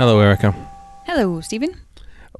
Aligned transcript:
Hello, 0.00 0.18
Erika. 0.18 0.52
Hello, 1.04 1.42
Steven. 1.42 1.78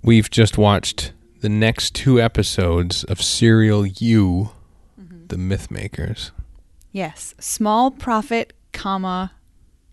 We've 0.02 0.30
just 0.30 0.56
watched 0.56 1.12
the 1.42 1.50
next 1.50 1.94
two 1.94 2.18
episodes 2.18 3.04
of 3.04 3.20
Serial 3.20 3.84
U, 3.84 4.52
The 5.26 5.36
Myth 5.36 5.70
Makers. 5.70 6.32
Yes, 6.90 7.34
small 7.38 7.90
prophet, 7.90 8.54
comma, 8.72 9.32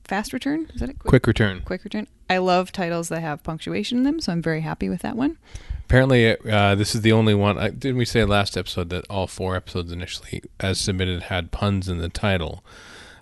fast 0.05 0.31
return. 0.31 0.67
Is 0.73 0.79
that 0.79 0.91
it? 0.91 0.99
Quick 0.99 1.27
return. 1.27 1.61
Quick 1.65 1.83
return. 1.83 2.07
I 2.29 2.37
love 2.37 2.71
titles 2.71 3.09
that 3.09 3.19
have 3.19 3.43
punctuation 3.43 3.97
in 3.97 4.03
them, 4.05 4.21
so 4.21 4.31
I'm 4.31 4.41
very 4.41 4.61
happy 4.61 4.87
with 4.87 5.01
that 5.01 5.17
one. 5.17 5.37
Apparently, 5.83 6.37
uh, 6.49 6.73
this 6.75 6.95
is 6.95 7.01
the 7.01 7.11
only 7.11 7.35
one. 7.35 7.57
I, 7.57 7.71
didn't 7.71 7.97
we 7.97 8.05
say 8.05 8.23
last 8.23 8.55
episode 8.55 8.89
that 8.91 9.05
all 9.09 9.27
four 9.27 9.57
episodes 9.57 9.91
initially, 9.91 10.41
as 10.61 10.79
submitted, 10.79 11.23
had 11.23 11.51
puns 11.51 11.89
in 11.89 11.97
the 11.97 12.07
title? 12.07 12.63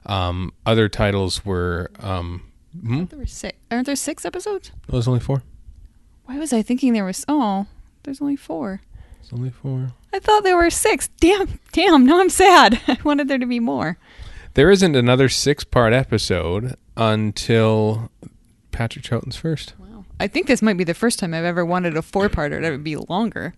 Um, 0.05 0.53
other 0.67 0.87
titles 0.87 1.43
were. 1.43 1.89
Um, 1.99 2.43
hmm? 2.81 3.05
There 3.05 3.19
were 3.19 3.25
six. 3.25 3.57
Aren't 3.71 3.85
there 3.85 3.95
six 3.95 4.25
episodes? 4.25 4.71
Oh, 4.89 4.93
there's 4.93 5.07
only 5.07 5.19
four. 5.19 5.43
Why 6.25 6.37
was 6.39 6.53
I 6.53 6.61
thinking 6.61 6.93
there 6.93 7.05
was? 7.05 7.23
Oh, 7.27 7.67
there's 8.03 8.21
only 8.21 8.35
four. 8.35 8.81
There's 9.19 9.33
only 9.33 9.49
four. 9.51 9.89
I 10.13 10.19
thought 10.19 10.43
there 10.43 10.57
were 10.57 10.69
six. 10.69 11.07
Damn, 11.19 11.59
damn. 11.71 12.05
Now 12.05 12.19
I'm 12.19 12.29
sad. 12.29 12.81
I 12.87 12.97
wanted 13.03 13.27
there 13.27 13.37
to 13.37 13.45
be 13.45 13.59
more. 13.59 13.97
There 14.53 14.71
isn't 14.71 14.95
another 14.95 15.27
six-part 15.27 15.91
episode 15.91 16.75
until 16.95 18.09
Patrick 18.71 19.03
Troughton's 19.03 19.35
first. 19.35 19.73
Wow. 19.77 20.05
I 20.19 20.27
think 20.27 20.47
this 20.47 20.61
might 20.61 20.77
be 20.77 20.85
the 20.85 20.93
first 20.93 21.19
time 21.19 21.33
I've 21.33 21.43
ever 21.43 21.65
wanted 21.65 21.97
a 21.97 22.01
four-parter 22.01 22.61
that 22.61 22.71
would 22.71 22.83
be 22.83 22.95
longer. 22.95 23.53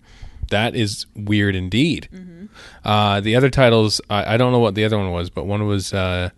That 0.50 0.76
is 0.76 1.06
weird 1.16 1.56
indeed. 1.56 2.10
Uh, 2.84 3.20
the 3.20 3.36
other 3.36 3.50
titles, 3.50 4.02
I, 4.10 4.34
I 4.34 4.38
don't 4.38 4.52
know 4.52 4.60
what 4.60 4.76
the 4.76 4.86
other 4.86 4.98
one 4.98 5.12
was, 5.12 5.30
but 5.30 5.46
one 5.46 5.68
was 5.68 5.94
uh, 5.94 6.30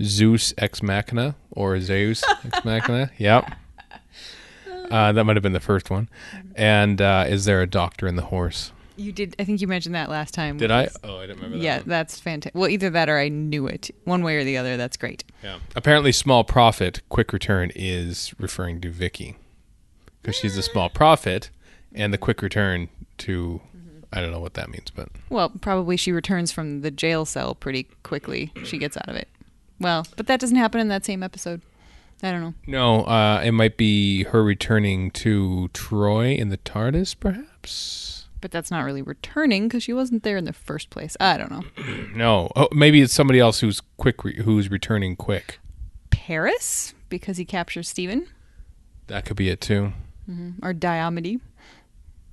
Zeus 0.00 0.54
Ex 0.58 0.82
Machina 0.82 1.34
or 1.50 1.80
Zeus 1.80 2.22
Ex 2.44 2.64
Machina. 2.64 3.10
Yep. 3.18 3.52
Uh, 4.90 5.12
that 5.12 5.24
might 5.24 5.36
have 5.36 5.42
been 5.42 5.52
the 5.52 5.60
first 5.60 5.90
one. 5.90 6.08
And 6.54 7.00
uh, 7.00 7.24
is 7.26 7.44
there 7.46 7.62
a 7.62 7.66
doctor 7.66 8.06
in 8.06 8.16
the 8.16 8.22
horse? 8.22 8.72
You 8.96 9.10
did. 9.10 9.34
I 9.38 9.44
think 9.44 9.60
you 9.62 9.66
mentioned 9.66 9.94
that 9.94 10.10
last 10.10 10.34
time. 10.34 10.58
Did 10.58 10.70
I? 10.70 10.88
Oh, 11.02 11.16
I 11.16 11.22
didn't 11.22 11.36
remember 11.36 11.56
that. 11.56 11.62
Yeah, 11.62 11.78
one. 11.78 11.88
that's 11.88 12.20
fantastic. 12.20 12.54
Well, 12.54 12.68
either 12.68 12.90
that 12.90 13.08
or 13.08 13.18
I 13.18 13.28
knew 13.28 13.66
it. 13.66 13.90
One 14.04 14.22
way 14.22 14.36
or 14.36 14.44
the 14.44 14.58
other, 14.58 14.76
that's 14.76 14.98
great. 14.98 15.24
Yeah. 15.42 15.60
Apparently, 15.74 16.12
small 16.12 16.44
prophet, 16.44 17.00
quick 17.08 17.32
return 17.32 17.72
is 17.74 18.34
referring 18.38 18.80
to 18.82 18.90
Vicky 18.90 19.36
because 20.20 20.36
she's 20.36 20.58
a 20.58 20.62
small 20.62 20.90
prophet, 20.90 21.48
and 21.94 22.12
the 22.12 22.18
quick 22.18 22.42
return 22.42 22.88
to 23.18 23.62
I 24.12 24.20
don't 24.20 24.30
know 24.30 24.40
what 24.40 24.54
that 24.54 24.68
means, 24.68 24.90
but 24.90 25.08
Well, 25.30 25.50
probably 25.60 25.96
she 25.96 26.12
returns 26.12 26.52
from 26.52 26.82
the 26.82 26.90
jail 26.90 27.24
cell 27.24 27.54
pretty 27.54 27.84
quickly. 28.02 28.52
She 28.64 28.76
gets 28.76 28.96
out 28.98 29.08
of 29.08 29.16
it. 29.16 29.26
Well, 29.82 30.06
but 30.16 30.26
that 30.28 30.40
doesn't 30.40 30.56
happen 30.56 30.80
in 30.80 30.88
that 30.88 31.04
same 31.04 31.22
episode. 31.22 31.60
I 32.22 32.30
don't 32.30 32.40
know. 32.40 32.54
no, 32.68 33.00
uh, 33.02 33.42
it 33.44 33.50
might 33.50 33.76
be 33.76 34.22
her 34.24 34.44
returning 34.44 35.10
to 35.10 35.68
Troy 35.72 36.34
in 36.34 36.50
the 36.50 36.56
TARDIS, 36.58 37.16
perhaps. 37.18 38.26
But 38.40 38.52
that's 38.52 38.70
not 38.70 38.84
really 38.84 39.02
returning 39.02 39.66
because 39.68 39.82
she 39.82 39.92
wasn't 39.92 40.22
there 40.22 40.36
in 40.36 40.44
the 40.44 40.52
first 40.52 40.88
place. 40.90 41.16
I 41.20 41.36
don't 41.36 41.50
know. 41.50 41.64
No, 42.14 42.50
oh, 42.54 42.68
maybe 42.72 43.00
it's 43.00 43.12
somebody 43.12 43.40
else 43.40 43.60
who's 43.60 43.80
quick, 43.96 44.22
re- 44.24 44.42
who's 44.42 44.70
returning 44.70 45.16
quick. 45.16 45.58
Paris 46.10 46.94
because 47.08 47.36
he 47.38 47.44
captures 47.44 47.88
Steven 47.88 48.28
That 49.08 49.24
could 49.24 49.36
be 49.36 49.48
it 49.48 49.60
too. 49.60 49.92
or 50.62 50.72
Diomede. 50.72 51.40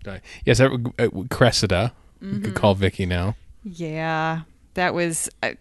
Di- 0.04 0.22
Yes, 0.46 0.60
uh, 0.60 0.70
uh, 1.00 1.08
Cressida. 1.30 1.94
We 2.22 2.40
could 2.42 2.56
call 2.56 2.76
Vicky 2.76 3.06
now. 3.06 3.36
Yeah, 3.64 4.42
that 4.76 4.94
was. 4.94 5.30
Uh, 5.42 5.54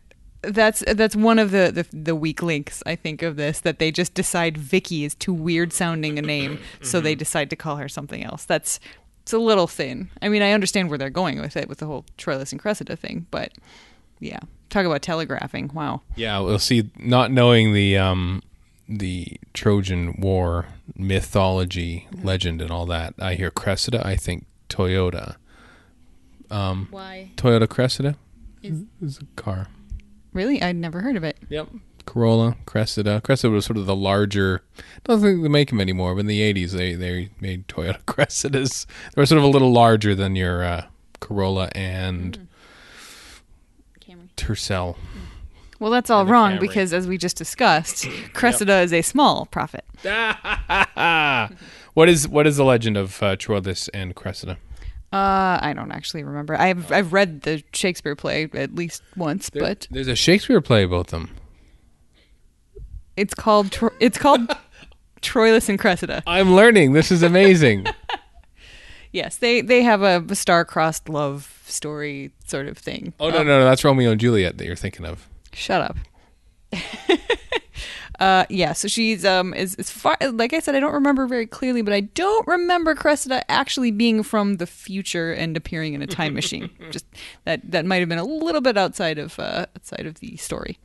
that's 0.42 0.84
that's 0.94 1.17
one 1.17 1.39
of 1.39 1.50
the, 1.50 1.70
the 1.72 1.97
the 1.97 2.14
weak 2.14 2.42
links 2.42 2.83
I 2.86 2.94
think 2.97 3.22
of 3.22 3.36
this 3.36 3.61
that 3.61 3.78
they 3.78 3.91
just 3.91 4.14
decide 4.14 4.56
Vicky 4.56 5.05
is 5.05 5.14
too 5.14 5.33
weird 5.33 5.72
sounding 5.72 6.19
a 6.19 6.22
name, 6.22 6.58
so 6.83 7.00
they 7.00 7.14
decide 7.14 7.50
to 7.50 7.56
call 7.56 7.77
her 7.77 7.89
something 7.89 8.22
else. 8.22 8.45
That's 8.45 8.78
it's 9.22 9.33
a 9.33 9.39
little 9.39 9.67
thin. 9.67 10.11
I 10.22 10.28
mean, 10.28 10.42
I 10.42 10.53
understand 10.53 10.89
where 10.89 10.97
they're 10.98 11.11
going 11.11 11.41
with 11.41 11.56
it 11.56 11.69
with 11.69 11.78
the 11.78 11.86
whole 11.86 12.05
Troilus 12.17 12.53
and 12.53 12.61
Cressida 12.61 12.96
thing, 12.96 13.27
but 13.30 13.52
yeah, 14.20 14.39
talk 14.70 14.86
about 14.86 15.02
telegraphing. 15.02 15.70
Wow. 15.74 16.02
Yeah, 16.17 16.39
we'll 16.40 16.58
see. 16.58 16.90
Not 16.98 17.30
knowing 17.30 17.73
the 17.74 17.98
um, 17.98 18.42
the 18.89 19.39
Trojan 19.55 20.14
War 20.20 20.67
mythology, 20.96 22.07
legend, 22.23 22.63
and 22.63 22.70
all 22.70 22.86
that, 22.86 23.14
I 23.18 23.34
hear 23.34 23.51
Cressida. 23.51 24.07
I 24.07 24.17
think 24.17 24.46
Toyota. 24.68 25.36
Um, 26.51 26.89
Why? 26.90 27.30
Toyota 27.36 27.68
Cressida 27.68 28.17
Is- 28.63 28.84
is 29.02 29.18
a 29.18 29.24
car. 29.40 29.67
Really? 30.39 30.63
I'd 30.63 30.77
never 30.77 31.01
heard 31.01 31.17
of 31.17 31.25
it. 31.25 31.37
Yep. 31.49 31.69
Corolla, 32.07 32.57
Cressida. 32.65 33.21
Cressida 33.23 33.51
was 33.53 33.67
sort 33.67 33.77
of 33.77 33.87
the 33.87 33.97
larger. 33.97 34.63
I 34.79 34.83
don't 35.05 35.21
think 35.21 35.43
they 35.43 35.49
make 35.49 35.69
them 35.71 35.81
anymore. 35.81 36.15
But 36.15 36.21
in 36.21 36.27
the 36.29 36.41
'80s, 36.41 36.71
they 36.71 36.95
they 36.95 37.31
made 37.41 37.67
Toyota 37.67 38.01
Cressidas. 38.07 38.87
They 39.15 39.21
were 39.21 39.27
sort 39.27 39.39
of 39.39 39.45
a 39.45 39.49
little 39.49 39.73
larger 39.73 40.15
than 40.15 40.37
your 40.37 40.63
uh, 40.63 40.87
Corolla 41.21 41.69
and 41.75 42.49
Camry. 44.01 44.29
Tercel. 44.37 44.97
Well, 45.81 45.91
that's 45.91 46.09
all 46.09 46.21
And 46.21 46.29
the 46.29 46.33
wrong 46.33 46.53
Camry. 46.53 46.61
because, 46.61 46.93
as 46.93 47.07
we 47.09 47.19
just 47.19 47.37
discussed, 47.37 48.07
Cressida 48.33 48.81
is 48.81 48.93
a 48.93 49.03
small 49.03 49.47
prophet. 49.47 49.85
what 51.95 52.09
is 52.09 52.29
what 52.29 52.47
is 52.47 52.57
the 52.57 52.65
legend 52.65 52.97
of 52.97 53.23
uh, 53.23 53.37
Troilus 53.37 53.89
and 53.93 54.15
Cressida? 54.15 54.57
Uh, 55.13 55.58
I 55.63 55.73
don't 55.74 55.91
actually 55.92 56.23
remember. 56.24 56.55
I've 56.55 56.92
I've 56.92 57.13
read 57.13 57.42
the 57.42 57.63
Shakespeare 57.73 58.14
play 58.14 58.48
at 58.52 58.74
least 58.74 59.02
once, 59.17 59.48
There- 59.51 59.63
but 59.63 59.86
there's 59.91 60.08
a 60.08 60.14
Shakespeare 60.17 60.61
play 60.61 60.83
about 60.83 61.08
them. 61.08 61.30
it's 63.17 63.35
called 63.35 63.73
Tro- 63.73 63.95
it's 64.01 64.19
called 64.19 64.48
Troilus 65.23 65.69
and 65.69 65.79
Cressida. 65.79 66.23
I'm 66.27 66.55
learning. 66.55 66.92
This 66.92 67.11
is 67.11 67.23
amazing. 67.23 67.86
Yes, 69.11 69.39
they 69.39 69.63
they 69.63 69.83
have 69.85 70.02
a, 70.02 70.23
a 70.29 70.35
star-crossed 70.35 71.08
love 71.08 71.63
story 71.64 72.30
sort 72.46 72.67
of 72.69 72.77
thing. 72.77 73.14
oh 73.19 73.30
no, 73.30 73.39
no, 73.39 73.58
no, 73.61 73.64
that's 73.64 73.83
Romeo 73.83 74.11
and 74.11 74.20
Juliet 74.20 74.58
that 74.58 74.67
you're 74.67 74.77
thinking 74.77 75.07
of. 75.07 75.27
Shut 75.55 75.80
up. 75.80 75.96
uh, 78.18 78.45
yeah, 78.48 78.73
so 78.73 78.89
she's 78.89 79.24
um 79.24 79.55
is 79.55 79.74
as 79.77 79.90
far 79.90 80.17
like 80.33 80.52
I 80.52 80.61
said, 80.61 80.74
I 80.74 80.80
don't 80.80 80.95
remember 80.95 81.27
very 81.27 81.46
clearly, 81.46 81.83
but 81.83 81.95
I 81.95 82.01
don't 82.01 82.46
remember 82.46 82.95
Cressida 82.95 83.48
actually 83.51 83.90
being 83.90 84.23
from 84.23 84.56
the 84.56 84.67
future 84.67 85.33
and 85.33 85.56
appearing 85.56 85.95
in 85.95 86.02
a 86.02 86.06
time 86.06 86.34
machine. 86.34 86.70
Just 86.90 87.07
that 87.45 87.70
that 87.70 87.84
might 87.86 87.98
have 88.01 88.08
been 88.08 88.18
a 88.18 88.24
little 88.24 88.61
bit 88.61 88.77
outside 88.77 89.18
of 89.18 89.39
uh, 89.39 89.67
outside 89.77 90.07
of 90.07 90.20
the 90.20 90.36
story. 90.36 90.78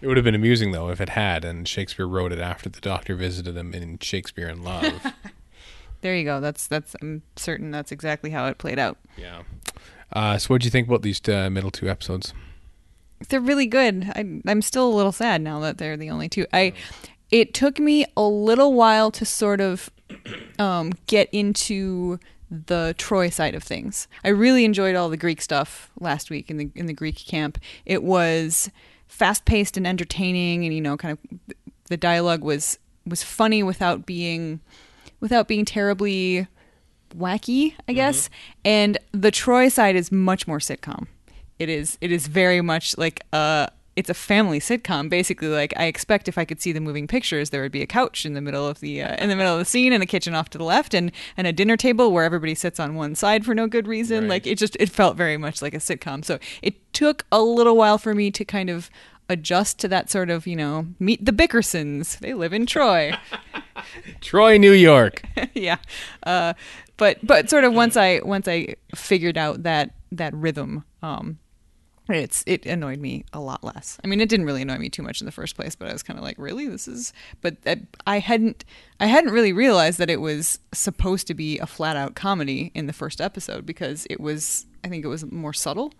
It 0.00 0.06
would 0.06 0.16
have 0.16 0.24
been 0.24 0.34
amusing 0.34 0.72
though 0.72 0.90
if 0.90 1.00
it 1.00 1.10
had, 1.10 1.44
and 1.44 1.66
Shakespeare 1.66 2.06
wrote 2.06 2.32
it 2.32 2.38
after 2.38 2.68
the 2.68 2.80
Doctor 2.80 3.14
visited 3.14 3.56
him 3.56 3.74
in 3.74 3.98
Shakespeare 3.98 4.48
in 4.48 4.62
Love. 4.62 5.12
There 6.00 6.14
you 6.14 6.24
go. 6.24 6.40
That's 6.40 6.66
that's 6.66 6.94
I'm 7.02 7.22
certain 7.36 7.70
that's 7.70 7.90
exactly 7.90 8.30
how 8.30 8.46
it 8.46 8.58
played 8.58 8.78
out. 8.78 8.98
yeah. 9.16 9.42
Uh, 10.12 10.38
so, 10.38 10.48
what 10.48 10.62
do 10.62 10.64
you 10.64 10.70
think 10.70 10.88
about 10.88 11.02
these 11.02 11.20
uh, 11.28 11.50
middle 11.50 11.70
two 11.70 11.90
episodes? 11.90 12.32
They're 13.28 13.40
really 13.40 13.66
good. 13.66 14.12
I, 14.14 14.40
I'm 14.46 14.62
still 14.62 14.88
a 14.88 14.94
little 14.94 15.12
sad 15.12 15.42
now 15.42 15.60
that 15.60 15.78
they're 15.78 15.96
the 15.96 16.10
only 16.10 16.28
two. 16.28 16.46
I 16.52 16.72
it 17.30 17.52
took 17.52 17.78
me 17.78 18.06
a 18.16 18.22
little 18.22 18.72
while 18.72 19.10
to 19.10 19.24
sort 19.24 19.60
of 19.60 19.90
um, 20.58 20.92
get 21.06 21.28
into 21.32 22.18
the 22.50 22.94
Troy 22.96 23.28
side 23.28 23.54
of 23.54 23.62
things. 23.62 24.08
I 24.24 24.28
really 24.28 24.64
enjoyed 24.64 24.94
all 24.94 25.10
the 25.10 25.16
Greek 25.16 25.42
stuff 25.42 25.90
last 26.00 26.30
week 26.30 26.50
in 26.50 26.56
the 26.56 26.70
in 26.74 26.86
the 26.86 26.94
Greek 26.94 27.16
camp. 27.16 27.58
It 27.84 28.02
was 28.02 28.70
fast 29.06 29.44
paced 29.44 29.76
and 29.76 29.86
entertaining, 29.86 30.64
and 30.64 30.72
you 30.72 30.80
know, 30.80 30.96
kind 30.96 31.18
of 31.18 31.54
the 31.86 31.96
dialogue 31.96 32.42
was 32.42 32.78
was 33.06 33.22
funny 33.22 33.62
without 33.62 34.06
being 34.06 34.60
without 35.20 35.48
being 35.48 35.64
terribly 35.64 36.46
wacky, 37.16 37.74
I 37.86 37.92
guess. 37.92 38.30
And 38.64 38.98
the 39.12 39.30
Troy 39.30 39.68
side 39.68 39.96
is 39.96 40.12
much 40.12 40.46
more 40.46 40.58
sitcom. 40.58 41.06
It 41.58 41.68
is 41.68 41.98
it 42.00 42.12
is 42.12 42.26
very 42.26 42.60
much 42.60 42.96
like 42.98 43.24
a 43.32 43.70
it's 43.96 44.08
a 44.08 44.14
family 44.14 44.60
sitcom. 44.60 45.08
Basically 45.10 45.48
like 45.48 45.72
i 45.76 45.84
expect 45.86 46.28
if 46.28 46.38
i 46.38 46.44
could 46.44 46.60
see 46.60 46.70
the 46.72 46.80
moving 46.80 47.06
pictures 47.08 47.50
there 47.50 47.62
would 47.62 47.72
be 47.72 47.82
a 47.82 47.86
couch 47.86 48.24
in 48.24 48.34
the 48.34 48.40
middle 48.40 48.66
of 48.66 48.80
the 48.80 49.02
uh, 49.02 49.16
in 49.16 49.28
the 49.28 49.36
middle 49.36 49.54
of 49.54 49.58
the 49.58 49.64
scene 49.64 49.92
and 49.92 50.02
a 50.02 50.06
kitchen 50.06 50.34
off 50.34 50.48
to 50.50 50.58
the 50.58 50.64
left 50.64 50.94
and 50.94 51.10
and 51.36 51.46
a 51.46 51.52
dinner 51.52 51.76
table 51.76 52.12
where 52.12 52.24
everybody 52.24 52.54
sits 52.54 52.78
on 52.78 52.94
one 52.94 53.14
side 53.14 53.44
for 53.44 53.54
no 53.54 53.66
good 53.66 53.88
reason. 53.88 54.24
Right. 54.24 54.30
like 54.30 54.46
it 54.46 54.56
just 54.58 54.76
it 54.78 54.88
felt 54.88 55.16
very 55.16 55.36
much 55.36 55.60
like 55.60 55.74
a 55.74 55.78
sitcom. 55.78 56.24
So 56.24 56.38
it 56.62 56.92
took 56.92 57.26
a 57.32 57.42
little 57.42 57.76
while 57.76 57.98
for 57.98 58.14
me 58.14 58.30
to 58.30 58.44
kind 58.44 58.70
of 58.70 58.88
adjust 59.28 59.78
to 59.78 59.88
that 59.88 60.08
sort 60.10 60.30
of 60.30 60.46
you 60.46 60.56
know 60.56 60.86
meet 61.00 61.24
the 61.24 61.32
bickersons. 61.32 62.18
They 62.20 62.34
live 62.34 62.52
in 62.52 62.66
troy. 62.66 63.12
Troy, 64.20 64.58
New 64.58 64.72
York. 64.72 65.22
yeah. 65.54 65.78
Uh 66.22 66.54
but 66.96 67.18
but 67.26 67.48
sort 67.48 67.64
of 67.64 67.72
once 67.72 67.96
i 67.96 68.20
once 68.24 68.46
i 68.48 68.74
figured 68.94 69.38
out 69.38 69.62
that 69.62 69.90
that 70.12 70.34
rhythm 70.34 70.84
um 71.02 71.38
it's 72.08 72.42
it 72.46 72.66
annoyed 72.66 72.98
me 72.98 73.24
a 73.32 73.40
lot 73.40 73.62
less. 73.62 73.98
I 74.02 74.06
mean 74.06 74.20
it 74.20 74.28
didn't 74.28 74.46
really 74.46 74.62
annoy 74.62 74.78
me 74.78 74.88
too 74.88 75.02
much 75.02 75.20
in 75.20 75.26
the 75.26 75.32
first 75.32 75.56
place 75.56 75.74
but 75.74 75.88
i 75.88 75.92
was 75.92 76.02
kind 76.02 76.18
of 76.18 76.24
like 76.24 76.36
really? 76.38 76.68
This 76.68 76.88
is 76.88 77.12
but 77.40 77.56
I, 77.66 77.80
I 78.06 78.18
hadn't 78.18 78.64
i 79.00 79.06
hadn't 79.06 79.32
really 79.32 79.52
realized 79.52 79.98
that 79.98 80.10
it 80.10 80.20
was 80.20 80.58
supposed 80.72 81.26
to 81.28 81.34
be 81.34 81.58
a 81.58 81.66
flat 81.66 81.96
out 81.96 82.14
comedy 82.14 82.72
in 82.74 82.86
the 82.86 82.92
first 82.92 83.20
episode 83.20 83.66
because 83.66 84.06
it 84.10 84.20
was 84.20 84.66
i 84.84 84.88
think 84.88 85.04
it 85.04 85.08
was 85.08 85.30
more 85.30 85.52
subtle. 85.52 85.92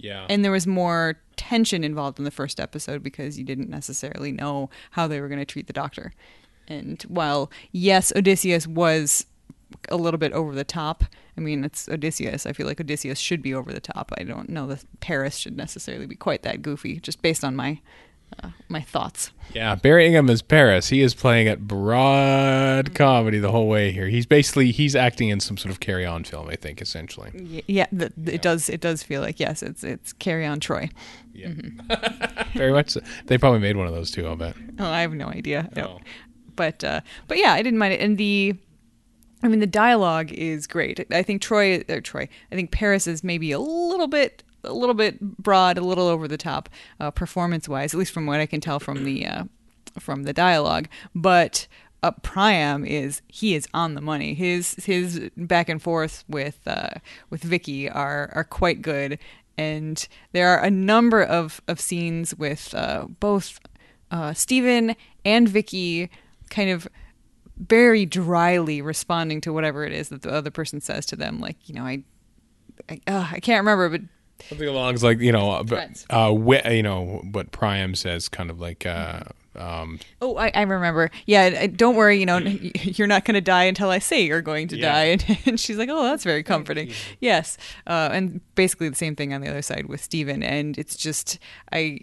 Yeah. 0.00 0.26
and 0.28 0.44
there 0.44 0.52
was 0.52 0.64
more 0.64 1.18
tension 1.34 1.82
involved 1.82 2.20
in 2.20 2.24
the 2.24 2.30
first 2.30 2.60
episode 2.60 3.02
because 3.02 3.36
you 3.36 3.44
didn't 3.44 3.68
necessarily 3.68 4.30
know 4.30 4.70
how 4.92 5.08
they 5.08 5.20
were 5.20 5.26
going 5.26 5.40
to 5.40 5.44
treat 5.44 5.66
the 5.66 5.72
doctor. 5.72 6.12
And 6.68 7.02
while 7.08 7.50
yes, 7.72 8.12
Odysseus 8.14 8.66
was 8.66 9.26
a 9.88 9.96
little 9.96 10.18
bit 10.18 10.32
over 10.32 10.54
the 10.54 10.64
top. 10.64 11.04
I 11.36 11.40
mean, 11.40 11.64
it's 11.64 11.88
Odysseus. 11.88 12.46
I 12.46 12.52
feel 12.52 12.66
like 12.66 12.80
Odysseus 12.80 13.18
should 13.18 13.42
be 13.42 13.54
over 13.54 13.72
the 13.72 13.80
top. 13.80 14.12
I 14.18 14.24
don't 14.24 14.48
know 14.48 14.66
that 14.68 14.84
Paris 15.00 15.36
should 15.36 15.56
necessarily 15.56 16.06
be 16.06 16.16
quite 16.16 16.42
that 16.42 16.62
goofy, 16.62 17.00
just 17.00 17.22
based 17.22 17.44
on 17.44 17.54
my 17.54 17.80
uh, 18.42 18.50
my 18.68 18.80
thoughts. 18.80 19.32
Yeah, 19.54 19.74
Barry 19.74 20.06
Ingham 20.06 20.28
is 20.28 20.42
Paris. 20.42 20.88
He 20.88 21.00
is 21.00 21.14
playing 21.14 21.48
at 21.48 21.66
broad 21.66 22.94
comedy 22.94 23.38
the 23.38 23.50
whole 23.50 23.68
way 23.68 23.90
here. 23.90 24.08
He's 24.08 24.26
basically 24.26 24.70
he's 24.70 24.94
acting 24.94 25.30
in 25.30 25.40
some 25.40 25.56
sort 25.56 25.72
of 25.72 25.80
Carry 25.80 26.04
On 26.04 26.24
film, 26.24 26.48
I 26.48 26.56
think, 26.56 26.82
essentially. 26.82 27.62
Yeah, 27.66 27.86
th- 27.86 28.12
it 28.26 28.42
does. 28.42 28.68
It 28.68 28.80
does 28.80 29.02
feel 29.02 29.22
like 29.22 29.40
yes, 29.40 29.62
it's 29.62 29.82
it's 29.82 30.12
Carry 30.12 30.46
On 30.46 30.60
Troy. 30.60 30.90
Yeah, 31.32 31.52
very 32.54 32.72
much. 32.72 32.90
So. 32.90 33.00
They 33.26 33.38
probably 33.38 33.60
made 33.60 33.76
one 33.76 33.86
of 33.86 33.94
those 33.94 34.10
too. 34.10 34.26
I'll 34.26 34.36
bet. 34.36 34.56
Oh, 34.78 34.86
I 34.86 35.00
have 35.00 35.12
no 35.12 35.28
idea. 35.28 35.68
Oh. 35.76 36.00
But 36.54 36.82
uh, 36.84 37.00
but 37.28 37.38
yeah, 37.38 37.52
I 37.52 37.62
didn't 37.62 37.78
mind 37.78 37.94
it. 37.94 38.00
And 38.00 38.18
the, 38.18 38.56
I 39.42 39.48
mean, 39.48 39.60
the 39.60 39.66
dialogue 39.66 40.32
is 40.32 40.66
great. 40.66 41.06
I 41.12 41.22
think 41.22 41.42
Troy 41.42 41.84
or 41.88 42.00
Troy. 42.00 42.28
I 42.50 42.54
think 42.54 42.70
Paris 42.70 43.06
is 43.06 43.22
maybe 43.22 43.52
a 43.52 43.58
little 43.58 44.08
bit 44.08 44.42
a 44.64 44.72
little 44.72 44.94
bit 44.94 45.20
broad, 45.20 45.78
a 45.78 45.82
little 45.82 46.08
over 46.08 46.26
the 46.26 46.36
top, 46.36 46.68
uh, 46.98 47.10
performance 47.12 47.68
wise. 47.68 47.94
At 47.94 47.98
least 47.98 48.12
from 48.12 48.26
what 48.26 48.40
I 48.40 48.46
can 48.46 48.60
tell 48.60 48.80
from 48.80 49.04
the 49.04 49.26
uh, 49.26 49.44
from 49.98 50.24
the 50.24 50.32
dialogue. 50.32 50.88
But 51.14 51.68
uh, 52.02 52.12
Priam 52.22 52.84
is 52.84 53.22
he 53.28 53.54
is 53.54 53.68
on 53.72 53.94
the 53.94 54.00
money. 54.00 54.34
His 54.34 54.74
his 54.84 55.30
back 55.36 55.68
and 55.68 55.80
forth 55.80 56.24
with 56.28 56.58
uh, 56.66 56.94
with 57.30 57.42
Vicky 57.42 57.88
are 57.88 58.30
are 58.34 58.44
quite 58.44 58.82
good. 58.82 59.18
And 59.58 60.06
there 60.30 60.48
are 60.50 60.62
a 60.62 60.70
number 60.70 61.20
of, 61.20 61.60
of 61.66 61.80
scenes 61.80 62.32
with 62.36 62.72
uh, 62.74 63.06
both 63.18 63.58
uh, 64.10 64.32
Steven 64.32 64.94
and 65.24 65.48
Vicky 65.48 66.10
kind 66.48 66.70
of 66.70 66.86
very 67.58 68.06
dryly 68.06 68.80
responding 68.82 69.40
to 69.42 69.52
whatever 69.52 69.84
it 69.84 69.92
is 69.92 70.08
that 70.10 70.22
the 70.22 70.30
other 70.30 70.50
person 70.50 70.80
says 70.80 71.06
to 71.06 71.16
them. 71.16 71.40
Like, 71.40 71.56
you 71.68 71.74
know, 71.74 71.84
I, 71.84 72.02
I, 72.88 73.00
uh, 73.06 73.28
I 73.32 73.40
can't 73.40 73.60
remember, 73.60 73.88
but 73.88 74.02
Something 74.48 74.68
along 74.68 74.94
like 74.98 75.18
you 75.18 75.32
know, 75.32 75.50
uh, 75.50 75.62
but, 75.64 76.04
uh, 76.10 76.32
you 76.70 76.82
know 76.82 77.22
what 77.32 77.50
Priam 77.50 77.96
says, 77.96 78.28
kind 78.28 78.50
of 78.50 78.60
like. 78.60 78.86
Uh, 78.86 79.24
um, 79.56 79.98
oh, 80.22 80.36
I, 80.36 80.52
I 80.54 80.62
remember. 80.62 81.10
Yeah, 81.26 81.66
don't 81.66 81.96
worry. 81.96 82.20
You 82.20 82.26
know, 82.26 82.36
you're 82.82 83.08
not 83.08 83.24
going 83.24 83.34
to 83.34 83.40
die 83.40 83.64
until 83.64 83.90
I 83.90 83.98
say 83.98 84.24
you're 84.24 84.40
going 84.40 84.68
to 84.68 84.76
Yeah. 84.76 84.92
die. 84.92 85.04
And, 85.28 85.38
and 85.46 85.60
she's 85.60 85.76
like, 85.76 85.88
oh, 85.90 86.04
that's 86.04 86.22
very 86.22 86.44
comforting. 86.44 86.92
Yes, 87.18 87.58
uh, 87.88 88.10
and 88.12 88.40
basically 88.54 88.88
the 88.88 88.94
same 88.94 89.16
thing 89.16 89.34
on 89.34 89.40
the 89.40 89.48
other 89.48 89.62
side 89.62 89.86
with 89.86 90.00
Steven. 90.00 90.44
And 90.44 90.78
it's 90.78 90.94
just, 90.96 91.40
I, 91.72 91.98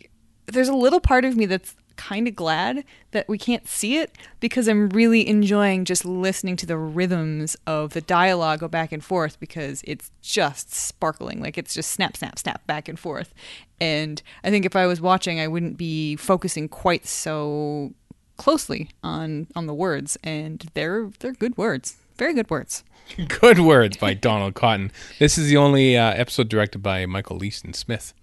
there's 0.47 0.67
a 0.67 0.75
little 0.75 0.99
part 0.99 1.23
of 1.23 1.37
me 1.37 1.45
that's 1.45 1.73
kind 1.95 2.27
of 2.27 2.35
glad 2.35 2.83
that 3.11 3.27
we 3.27 3.37
can't 3.37 3.67
see 3.67 3.97
it 3.97 4.11
because 4.39 4.67
I'm 4.67 4.89
really 4.89 5.27
enjoying 5.27 5.85
just 5.85 6.05
listening 6.05 6.55
to 6.57 6.65
the 6.65 6.77
rhythms 6.77 7.55
of 7.65 7.93
the 7.93 8.01
dialogue 8.01 8.59
go 8.59 8.67
back 8.67 8.91
and 8.91 9.03
forth 9.03 9.39
because 9.39 9.81
it's 9.85 10.11
just 10.21 10.73
sparkling. 10.73 11.41
Like 11.41 11.57
it's 11.57 11.73
just 11.73 11.91
snap, 11.91 12.17
snap, 12.17 12.39
snap 12.39 12.65
back 12.67 12.87
and 12.87 12.99
forth. 12.99 13.33
And 13.79 14.21
I 14.43 14.49
think 14.49 14.65
if 14.65 14.75
I 14.75 14.85
was 14.85 15.01
watching, 15.01 15.39
I 15.39 15.47
wouldn't 15.47 15.77
be 15.77 16.15
focusing 16.15 16.67
quite 16.69 17.05
so 17.05 17.93
closely 18.37 18.89
on 19.03 19.47
on 19.55 19.67
the 19.67 19.73
words. 19.73 20.17
And 20.23 20.65
they're 20.73 21.11
they're 21.19 21.33
good 21.33 21.57
words, 21.57 21.97
very 22.17 22.33
good 22.33 22.49
words. 22.49 22.83
Good 23.39 23.59
words 23.59 23.97
by 23.97 24.15
Donald 24.15 24.55
Cotton. 24.55 24.91
This 25.19 25.37
is 25.37 25.47
the 25.47 25.57
only 25.57 25.95
uh, 25.95 26.13
episode 26.13 26.49
directed 26.49 26.79
by 26.79 27.05
Michael 27.05 27.37
Leeston 27.37 27.73
Smith, 27.73 28.13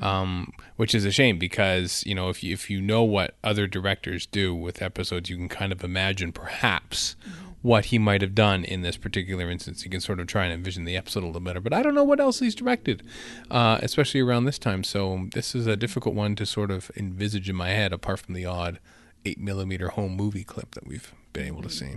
um, 0.00 0.52
which 0.76 0.94
is 0.94 1.04
a 1.04 1.10
shame 1.10 1.38
because 1.38 2.04
you 2.06 2.14
know 2.14 2.28
if 2.28 2.42
you, 2.42 2.52
if 2.52 2.70
you 2.70 2.80
know 2.80 3.02
what 3.02 3.34
other 3.42 3.66
directors 3.66 4.26
do 4.26 4.54
with 4.54 4.82
episodes, 4.82 5.30
you 5.30 5.36
can 5.36 5.48
kind 5.48 5.72
of 5.72 5.82
imagine 5.82 6.32
perhaps 6.32 7.16
what 7.62 7.86
he 7.86 7.98
might 7.98 8.20
have 8.20 8.34
done 8.34 8.64
in 8.64 8.82
this 8.82 8.96
particular 8.96 9.50
instance. 9.50 9.84
You 9.84 9.90
can 9.90 10.00
sort 10.00 10.20
of 10.20 10.28
try 10.28 10.44
and 10.44 10.52
envision 10.52 10.84
the 10.84 10.96
episode 10.96 11.24
a 11.24 11.26
little 11.26 11.40
better, 11.40 11.60
but 11.60 11.72
I 11.72 11.82
don't 11.82 11.94
know 11.94 12.04
what 12.04 12.20
else 12.20 12.38
he's 12.38 12.54
directed, 12.54 13.02
uh, 13.50 13.78
especially 13.82 14.20
around 14.20 14.44
this 14.44 14.58
time. 14.58 14.84
So 14.84 15.26
this 15.32 15.54
is 15.54 15.66
a 15.66 15.76
difficult 15.76 16.14
one 16.14 16.36
to 16.36 16.46
sort 16.46 16.70
of 16.70 16.92
envisage 16.96 17.50
in 17.50 17.56
my 17.56 17.70
head, 17.70 17.92
apart 17.92 18.20
from 18.20 18.34
the 18.34 18.46
odd 18.46 18.78
eight 19.24 19.40
millimeter 19.40 19.88
home 19.88 20.14
movie 20.14 20.44
clip 20.44 20.74
that 20.76 20.86
we've 20.86 21.12
been 21.32 21.46
able 21.46 21.62
to 21.62 21.70
see. 21.70 21.96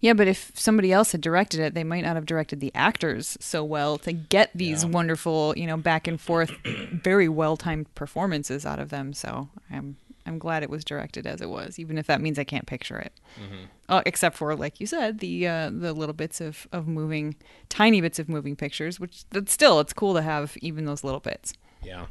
Yeah, 0.00 0.12
but 0.12 0.28
if 0.28 0.52
somebody 0.54 0.92
else 0.92 1.12
had 1.12 1.20
directed 1.20 1.60
it, 1.60 1.74
they 1.74 1.84
might 1.84 2.04
not 2.04 2.14
have 2.14 2.26
directed 2.26 2.60
the 2.60 2.70
actors 2.74 3.36
so 3.40 3.64
well 3.64 3.98
to 3.98 4.12
get 4.12 4.50
these 4.54 4.84
Yeah. 4.84 4.90
wonderful, 4.90 5.54
you 5.56 5.66
know, 5.66 5.76
back 5.76 6.06
and 6.06 6.20
forth, 6.20 6.52
very 6.92 7.28
well 7.28 7.56
timed 7.56 7.92
performances 7.94 8.64
out 8.64 8.78
of 8.78 8.90
them. 8.90 9.12
So 9.12 9.48
I'm 9.70 9.96
I'm 10.24 10.38
glad 10.38 10.62
it 10.62 10.68
was 10.68 10.84
directed 10.84 11.26
as 11.26 11.40
it 11.40 11.48
was, 11.48 11.78
even 11.78 11.96
if 11.96 12.06
that 12.06 12.20
means 12.20 12.38
I 12.38 12.44
can't 12.44 12.66
picture 12.66 12.98
it. 12.98 13.12
Uh, 13.88 14.02
except 14.04 14.36
for, 14.36 14.54
like 14.54 14.78
you 14.80 14.86
said, 14.86 15.20
the 15.20 15.46
uh, 15.48 15.70
the 15.70 15.94
little 15.94 16.12
bits 16.12 16.40
of, 16.42 16.68
of 16.70 16.86
moving, 16.86 17.34
tiny 17.70 18.00
bits 18.02 18.18
of 18.18 18.28
moving 18.28 18.54
pictures, 18.54 19.00
which 19.00 19.24
but 19.30 19.48
still 19.48 19.80
it's 19.80 19.94
cool 19.94 20.12
to 20.14 20.20
have 20.22 20.56
even 20.60 20.84
those 20.84 21.02
little 21.02 21.20
bits. 21.20 21.54
Yeah, 21.82 22.06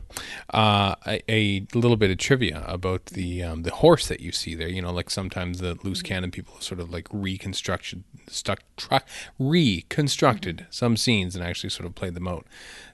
uh, 0.53 0.95
a, 1.05 1.21
a 1.27 1.67
little 1.73 1.97
bit 1.97 2.09
of 2.09 2.17
trivia 2.17 2.63
about 2.67 3.07
the 3.07 3.43
um, 3.43 3.63
the 3.63 3.71
horse 3.71 4.07
that 4.07 4.21
you 4.21 4.31
see 4.31 4.55
there. 4.55 4.69
You 4.69 4.81
know, 4.81 4.91
like 4.91 5.09
sometimes 5.09 5.59
the 5.59 5.77
loose 5.83 6.01
cannon 6.01 6.31
people 6.31 6.59
sort 6.61 6.79
of 6.79 6.89
like 6.89 7.07
reconstruction, 7.11 8.03
stuck, 8.27 8.59
tru- 8.77 8.99
reconstructed 9.37 10.65
some 10.69 10.95
scenes 10.95 11.35
and 11.35 11.43
actually 11.43 11.69
sort 11.69 11.85
of 11.85 11.95
played 11.95 12.13
them 12.13 12.27
out. 12.27 12.45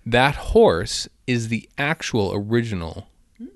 That 0.06 0.36
horse 0.36 1.08
is 1.28 1.48
the 1.50 1.70
actual 1.78 2.34
original 2.34 3.08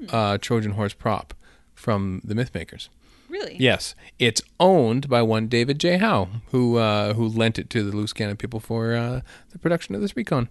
uh, 0.10 0.38
Trojan 0.38 0.74
horse 0.74 0.94
prop 0.94 1.34
from 1.74 2.22
the 2.24 2.36
Mythmakers. 2.36 2.90
Really? 3.30 3.58
Yes, 3.60 3.94
it's 4.20 4.42
owned 4.60 5.10
by 5.10 5.22
one 5.22 5.48
David 5.48 5.80
J. 5.80 5.98
Howe, 5.98 6.30
who 6.52 6.78
uh, 6.78 7.14
who 7.14 7.28
lent 7.28 7.60
it 7.60 7.70
to 7.72 7.84
the 7.84 7.96
loose 7.96 8.14
cannon 8.14 8.38
people 8.38 8.60
for 8.60 8.96
uh, 8.96 9.22
the 9.50 9.60
production 9.60 9.96
of 9.96 10.02
this 10.02 10.16
recon. 10.16 10.50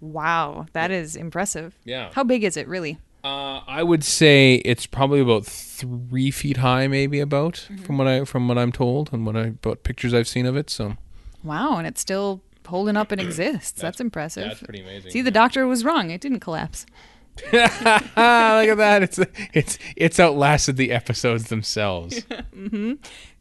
Wow, 0.00 0.66
that 0.72 0.90
is 0.90 1.16
impressive. 1.16 1.76
Yeah. 1.84 2.10
How 2.12 2.24
big 2.24 2.44
is 2.44 2.56
it 2.56 2.68
really? 2.68 2.98
Uh, 3.24 3.60
I 3.66 3.82
would 3.82 4.04
say 4.04 4.56
it's 4.64 4.86
probably 4.86 5.20
about 5.20 5.44
three 5.44 6.30
feet 6.30 6.58
high, 6.58 6.86
maybe 6.86 7.18
about 7.20 7.68
from 7.84 7.98
what 7.98 8.06
I 8.06 8.24
from 8.24 8.46
what 8.48 8.56
I'm 8.58 8.70
told 8.72 9.12
and 9.12 9.26
what 9.26 9.36
I 9.36 9.46
about 9.46 9.82
pictures 9.82 10.14
I've 10.14 10.28
seen 10.28 10.46
of 10.46 10.56
it. 10.56 10.70
So 10.70 10.96
Wow, 11.42 11.76
and 11.78 11.86
it's 11.86 12.00
still 12.00 12.40
holding 12.66 12.96
up 12.96 13.10
and 13.10 13.20
exists. 13.20 13.80
That's, 13.80 13.98
impressive. 13.98 14.44
that's 14.44 14.62
pretty 14.62 14.80
amazing, 14.82 15.10
See, 15.10 15.22
the 15.22 15.30
doctor 15.30 15.66
was 15.66 15.84
wrong. 15.84 16.10
It 16.10 16.20
didn't 16.20 16.40
collapse. 16.40 16.84
look 17.52 17.54
at 17.54 18.76
that! 18.76 19.02
It's 19.02 19.18
it's 19.52 19.78
it's 19.96 20.20
outlasted 20.20 20.76
the 20.76 20.92
episodes 20.92 21.48
themselves. 21.48 22.22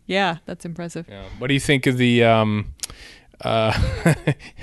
Yeah, 0.07 0.37
that's 0.45 0.63
impressive. 0.63 1.05
Yeah. 1.09 1.25
What 1.37 1.47
do 1.47 1.53
you 1.53 1.59
think 1.59 1.85
of 1.85 1.97
the 1.97 2.23
um, 2.23 2.73
uh, 3.41 3.73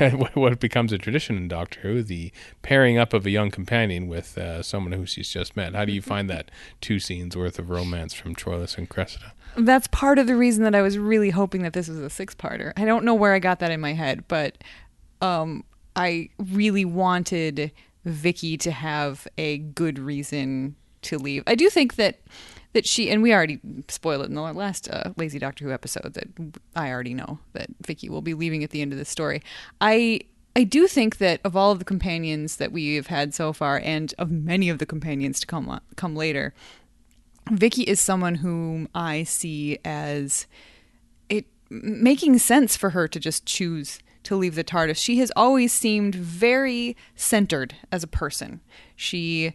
what- 0.35 0.61
becomes 0.61 0.93
a 0.93 0.99
tradition 0.99 1.37
in 1.37 1.49
Doctor 1.49 1.81
Who? 1.81 2.03
The 2.03 2.33
pairing 2.63 2.99
up 2.99 3.13
of 3.13 3.27
a 3.27 3.31
young 3.31 3.51
companion 3.51 4.09
with 4.09 4.39
uh, 4.39 4.63
someone 4.63 4.93
who 4.93 5.07
she's 5.07 5.29
just 5.29 5.57
met. 5.57 5.75
How 5.75 5.85
do 5.85 5.93
you 5.93 6.03
find 6.03 6.31
that 6.31 6.51
two 6.81 6.99
scenes 6.99 7.37
worth 7.37 7.59
of 7.59 7.71
romance 7.71 8.15
from 8.15 8.35
Troilus 8.35 8.79
and 8.79 8.89
Cressida? 8.89 9.33
That's 9.57 9.87
part 9.89 10.19
of 10.19 10.27
the 10.27 10.37
reason 10.37 10.65
that 10.65 10.75
I 10.75 10.83
was 10.83 10.99
really 10.99 11.31
hoping 11.31 11.63
that 11.63 11.73
this 11.73 11.89
was 11.89 11.99
a 11.99 12.11
six-parter. 12.11 12.73
I 12.77 12.85
don't 12.85 13.05
know 13.05 13.15
where 13.15 13.35
I 13.35 13.39
got 13.39 13.61
that 13.61 13.71
in 13.71 13.81
my 13.81 13.93
head, 13.93 14.25
but 14.27 14.59
um, 15.21 15.65
I 15.97 16.29
really 16.39 16.85
wanted 16.85 17.71
Vicky 18.05 18.57
to 18.59 18.71
have 18.71 19.29
a 19.39 19.59
good 19.59 19.99
reason 19.99 20.75
to 21.03 21.19
leave. 21.19 21.43
I 21.47 21.55
do 21.55 21.71
think 21.71 21.97
that 21.97 22.21
that 22.75 22.87
she 22.87 23.09
and 23.11 23.23
we 23.23 23.33
already 23.33 23.61
spoiled 23.89 24.23
it 24.23 24.29
in 24.29 24.35
the 24.35 24.43
last 24.43 24.91
uh, 24.91 25.13
Lazy 25.17 25.39
Doctor 25.39 25.65
Who 25.65 25.73
episode 25.73 26.15
that 26.15 26.29
I 26.77 26.91
already 26.91 27.15
know 27.15 27.39
that 27.55 27.69
Vicky 27.87 28.11
will 28.11 28.21
be 28.21 28.35
leaving 28.35 28.63
at 28.63 28.71
the 28.71 28.83
end 28.83 28.93
of 28.93 28.99
the 28.99 29.05
story. 29.05 29.43
I 29.81 30.21
I 30.57 30.65
do 30.65 30.87
think 30.87 31.19
that 31.19 31.41
of 31.45 31.57
all 31.57 31.73
of 31.73 31.79
the 31.79 31.85
companions 31.85 32.57
that 32.57 32.71
we 32.71 32.97
have 32.97 33.07
had 33.07 33.33
so 33.33 33.53
far, 33.53 33.81
and 33.83 34.13
of 34.19 34.31
many 34.31 34.69
of 34.69 34.79
the 34.79 34.87
companions 34.87 35.41
to 35.41 35.47
come 35.47 35.81
come 35.97 36.15
later, 36.15 36.53
Vicky 37.51 37.83
is 37.83 38.01
someone 38.01 38.37
whom 38.37 38.89
I 38.95 39.23
see 39.23 39.79
as 39.85 40.47
it 41.29 41.47
making 41.71 42.39
sense 42.39 42.77
for 42.77 42.91
her 42.91 43.09
to 43.09 43.21
just 43.21 43.47
choose 43.47 44.01
to 44.25 44.37
leave 44.37 44.55
the 44.55 44.65
TARDIS. 44.65 44.97
She 44.97 45.19
has 45.19 45.31
always 45.37 45.73
seemed 45.73 46.15
very 46.15 46.97
centered 47.15 47.77
as 47.93 48.03
a 48.03 48.09
person. 48.09 48.61
She 48.97 49.55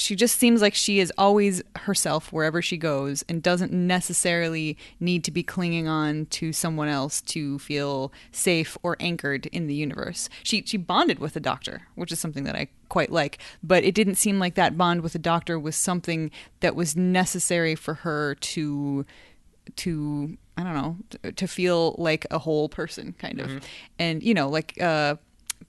she 0.00 0.16
just 0.16 0.38
seems 0.38 0.62
like 0.62 0.74
she 0.74 0.98
is 0.98 1.12
always 1.18 1.62
herself 1.76 2.32
wherever 2.32 2.62
she 2.62 2.76
goes 2.76 3.22
and 3.28 3.42
doesn't 3.42 3.72
necessarily 3.72 4.76
need 4.98 5.24
to 5.24 5.30
be 5.30 5.42
clinging 5.42 5.86
on 5.86 6.26
to 6.26 6.52
someone 6.52 6.88
else 6.88 7.20
to 7.20 7.58
feel 7.58 8.12
safe 8.32 8.76
or 8.82 8.96
anchored 8.98 9.46
in 9.46 9.66
the 9.66 9.74
universe. 9.74 10.28
She 10.42 10.62
she 10.64 10.76
bonded 10.76 11.18
with 11.18 11.34
the 11.34 11.40
doctor, 11.40 11.82
which 11.94 12.12
is 12.12 12.18
something 12.18 12.44
that 12.44 12.56
I 12.56 12.68
quite 12.88 13.12
like, 13.12 13.38
but 13.62 13.84
it 13.84 13.94
didn't 13.94 14.16
seem 14.16 14.38
like 14.38 14.54
that 14.54 14.76
bond 14.76 15.02
with 15.02 15.12
the 15.12 15.18
doctor 15.18 15.58
was 15.58 15.76
something 15.76 16.30
that 16.60 16.74
was 16.74 16.96
necessary 16.96 17.74
for 17.74 17.94
her 17.94 18.34
to 18.36 19.04
to 19.76 20.36
I 20.56 20.62
don't 20.62 20.74
know 20.74 21.30
to 21.32 21.46
feel 21.46 21.94
like 21.98 22.26
a 22.30 22.38
whole 22.38 22.68
person 22.68 23.14
kind 23.18 23.40
of, 23.40 23.62
and 23.98 24.22
you 24.22 24.34
know 24.34 24.48
like 24.48 24.80
uh, 24.80 25.16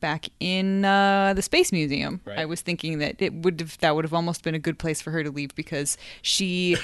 back 0.01 0.27
in 0.39 0.83
uh, 0.83 1.33
the 1.33 1.41
Space 1.41 1.71
Museum. 1.71 2.19
Right. 2.25 2.39
I 2.39 2.45
was 2.45 2.61
thinking 2.61 2.99
that 2.99 3.21
it 3.21 3.33
would 3.33 3.61
have 3.61 3.77
that 3.79 3.95
would 3.95 4.03
have 4.03 4.13
almost 4.13 4.43
been 4.43 4.55
a 4.55 4.59
good 4.59 4.77
place 4.77 5.01
for 5.01 5.11
her 5.11 5.23
to 5.23 5.31
leave 5.31 5.55
because 5.55 5.97
she 6.21 6.75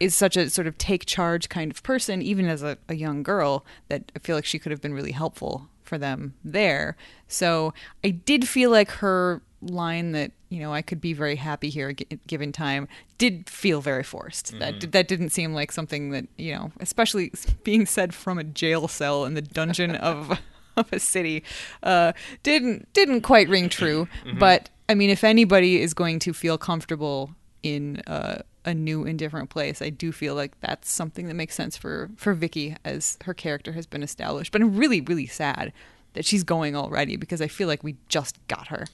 is 0.00 0.14
such 0.14 0.36
a 0.36 0.50
sort 0.50 0.66
of 0.66 0.76
take 0.76 1.06
charge 1.06 1.48
kind 1.48 1.70
of 1.70 1.82
person, 1.82 2.20
even 2.20 2.46
as 2.46 2.62
a, 2.62 2.76
a 2.88 2.94
young 2.94 3.22
girl, 3.22 3.64
that 3.88 4.12
I 4.14 4.18
feel 4.18 4.36
like 4.36 4.44
she 4.44 4.58
could 4.58 4.72
have 4.72 4.82
been 4.82 4.92
really 4.92 5.12
helpful 5.12 5.68
for 5.82 5.96
them 5.96 6.34
there. 6.44 6.96
So 7.28 7.72
I 8.02 8.10
did 8.10 8.48
feel 8.48 8.70
like 8.70 8.90
her 8.90 9.40
line 9.62 10.12
that 10.12 10.30
you 10.50 10.60
know 10.60 10.74
I 10.74 10.82
could 10.82 11.00
be 11.00 11.14
very 11.14 11.36
happy 11.36 11.70
here 11.70 11.94
gi- 11.94 12.06
given 12.26 12.52
time 12.52 12.86
did 13.16 13.48
feel 13.48 13.80
very 13.80 14.02
forced. 14.02 14.58
That 14.58 14.80
did, 14.80 14.92
that 14.92 15.08
didn't 15.08 15.30
seem 15.30 15.54
like 15.54 15.72
something 15.72 16.10
that 16.10 16.26
you 16.36 16.54
know, 16.54 16.72
especially 16.80 17.32
being 17.62 17.86
said 17.86 18.14
from 18.14 18.38
a 18.38 18.44
jail 18.44 18.88
cell 18.88 19.24
in 19.24 19.34
the 19.34 19.42
dungeon 19.42 19.94
of 19.96 20.38
of 20.76 20.92
a 20.92 20.98
city, 20.98 21.44
uh, 21.82 22.12
didn't 22.42 22.92
didn't 22.92 23.22
quite 23.22 23.48
ring 23.48 23.68
true. 23.68 24.08
But 24.38 24.70
I 24.88 24.94
mean, 24.94 25.10
if 25.10 25.24
anybody 25.24 25.80
is 25.80 25.94
going 25.94 26.18
to 26.20 26.32
feel 26.32 26.58
comfortable 26.58 27.30
in 27.62 28.02
uh, 28.06 28.42
a 28.64 28.74
new 28.74 29.04
and 29.04 29.18
different 29.18 29.50
place, 29.50 29.80
I 29.80 29.90
do 29.90 30.12
feel 30.12 30.34
like 30.34 30.58
that's 30.60 30.90
something 30.90 31.26
that 31.28 31.34
makes 31.34 31.54
sense 31.54 31.76
for 31.76 32.10
for 32.16 32.34
Vicky 32.34 32.76
as 32.84 33.18
her 33.24 33.34
character 33.34 33.72
has 33.72 33.86
been 33.86 34.02
established. 34.02 34.52
But 34.52 34.62
I'm 34.62 34.76
really 34.76 35.00
really 35.00 35.26
sad 35.26 35.72
that 36.14 36.24
she's 36.24 36.44
going 36.44 36.76
already 36.76 37.16
because 37.16 37.40
I 37.40 37.48
feel 37.48 37.68
like 37.68 37.82
we 37.84 37.96
just 38.08 38.38
got 38.48 38.68
her. 38.68 38.86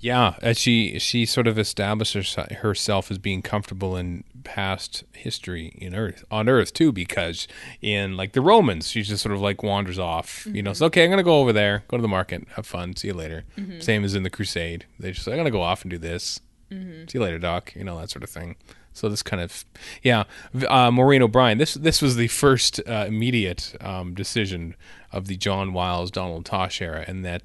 Yeah, 0.00 0.36
as 0.42 0.58
she 0.58 0.98
she 0.98 1.26
sort 1.26 1.46
of 1.46 1.58
establishes 1.58 2.34
herself 2.34 3.10
as 3.10 3.18
being 3.18 3.42
comfortable 3.42 3.96
in 3.96 4.24
past 4.44 5.04
history 5.12 5.74
in 5.76 5.94
Earth 5.94 6.24
on 6.30 6.48
Earth 6.48 6.72
too, 6.72 6.92
because 6.92 7.48
in 7.82 8.16
like 8.16 8.32
the 8.32 8.40
Romans, 8.40 8.88
she 8.88 9.02
just 9.02 9.22
sort 9.22 9.34
of 9.34 9.40
like 9.40 9.62
wanders 9.62 9.98
off. 9.98 10.46
You 10.46 10.62
know, 10.62 10.68
mm-hmm. 10.68 10.72
it's 10.72 10.82
okay. 10.82 11.04
I'm 11.04 11.10
gonna 11.10 11.22
go 11.22 11.40
over 11.40 11.52
there, 11.52 11.84
go 11.88 11.96
to 11.96 12.02
the 12.02 12.08
market, 12.08 12.46
have 12.54 12.66
fun, 12.66 12.94
see 12.96 13.08
you 13.08 13.14
later. 13.14 13.44
Mm-hmm. 13.56 13.80
Same 13.80 14.04
as 14.04 14.14
in 14.14 14.22
the 14.22 14.30
Crusade, 14.30 14.86
they 14.98 15.12
just 15.12 15.26
I'm 15.26 15.36
gonna 15.36 15.50
go 15.50 15.62
off 15.62 15.82
and 15.82 15.90
do 15.90 15.98
this. 15.98 16.40
See 16.70 17.06
you 17.14 17.20
later, 17.20 17.38
Doc. 17.38 17.72
You 17.74 17.84
know 17.84 17.98
that 17.98 18.10
sort 18.10 18.22
of 18.22 18.30
thing. 18.30 18.56
So 18.92 19.08
this 19.08 19.22
kind 19.22 19.40
of, 19.40 19.64
yeah, 20.02 20.24
uh, 20.68 20.90
Maureen 20.90 21.22
O'Brien. 21.22 21.58
This 21.58 21.74
this 21.74 22.02
was 22.02 22.16
the 22.16 22.28
first 22.28 22.80
uh, 22.86 23.04
immediate 23.06 23.74
um, 23.80 24.14
decision 24.14 24.74
of 25.12 25.26
the 25.28 25.36
John 25.36 25.72
Wiles 25.72 26.10
Donald 26.10 26.44
Tosh 26.44 26.82
era, 26.82 27.04
and 27.06 27.24
that 27.24 27.44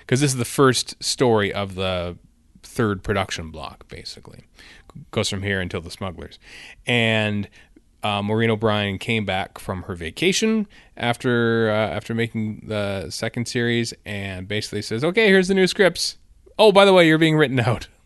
because 0.00 0.20
this 0.20 0.32
is 0.32 0.36
the 0.36 0.44
first 0.44 1.02
story 1.02 1.52
of 1.52 1.74
the 1.74 2.18
third 2.62 3.02
production 3.02 3.50
block, 3.50 3.88
basically 3.88 4.44
goes 5.12 5.28
from 5.28 5.42
here 5.42 5.60
until 5.60 5.80
the 5.80 5.90
smugglers, 5.90 6.38
and. 6.86 7.48
Uh, 8.02 8.22
Maureen 8.22 8.48
O'Brien 8.48 8.96
came 8.96 9.26
back 9.26 9.58
from 9.58 9.82
her 9.82 9.94
vacation 9.94 10.66
after 10.96 11.68
uh, 11.68 11.74
after 11.74 12.14
making 12.14 12.64
the 12.66 13.10
second 13.10 13.46
series, 13.46 13.92
and 14.06 14.48
basically 14.48 14.80
says, 14.80 15.04
"Okay, 15.04 15.26
here's 15.26 15.48
the 15.48 15.54
new 15.54 15.66
scripts. 15.66 16.16
Oh, 16.58 16.72
by 16.72 16.86
the 16.86 16.94
way, 16.94 17.06
you're 17.06 17.18
being 17.18 17.36
written 17.36 17.60
out." 17.60 17.88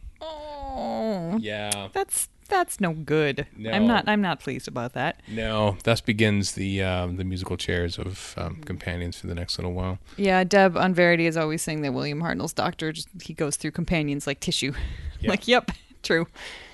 Oh, 0.77 1.39
Yeah, 1.39 1.89
that's 1.93 2.29
that's 2.49 2.81
no 2.81 2.93
good. 2.93 3.47
No. 3.57 3.71
I'm 3.71 3.87
not 3.87 4.09
I'm 4.09 4.21
not 4.21 4.41
pleased 4.41 4.69
about 4.69 4.93
that. 4.93 5.21
No, 5.29 5.77
thus 5.85 6.01
begins 6.01 6.53
the 6.53 6.83
um, 6.83 7.17
the 7.17 7.25
musical 7.25 7.57
chairs 7.57 7.99
of 7.99 8.35
um, 8.37 8.57
companions 8.65 9.19
for 9.19 9.27
the 9.27 9.35
next 9.35 9.59
little 9.59 9.73
while. 9.73 9.99
Yeah, 10.17 10.45
Deb 10.45 10.77
on 10.77 10.95
Verity 10.95 11.27
is 11.27 11.37
always 11.37 11.63
saying 11.63 11.83
that 11.83 11.93
William 11.95 12.21
Hartnell's 12.21 12.53
doctor 12.53 12.93
just 12.93 13.09
he 13.23 13.33
goes 13.35 13.57
through 13.57 13.73
companions 13.73 14.27
like 14.27 14.41
tissue. 14.41 14.73
Yeah. 15.21 15.31
like, 15.31 15.49
yep, 15.49 15.71
true. 16.03 16.27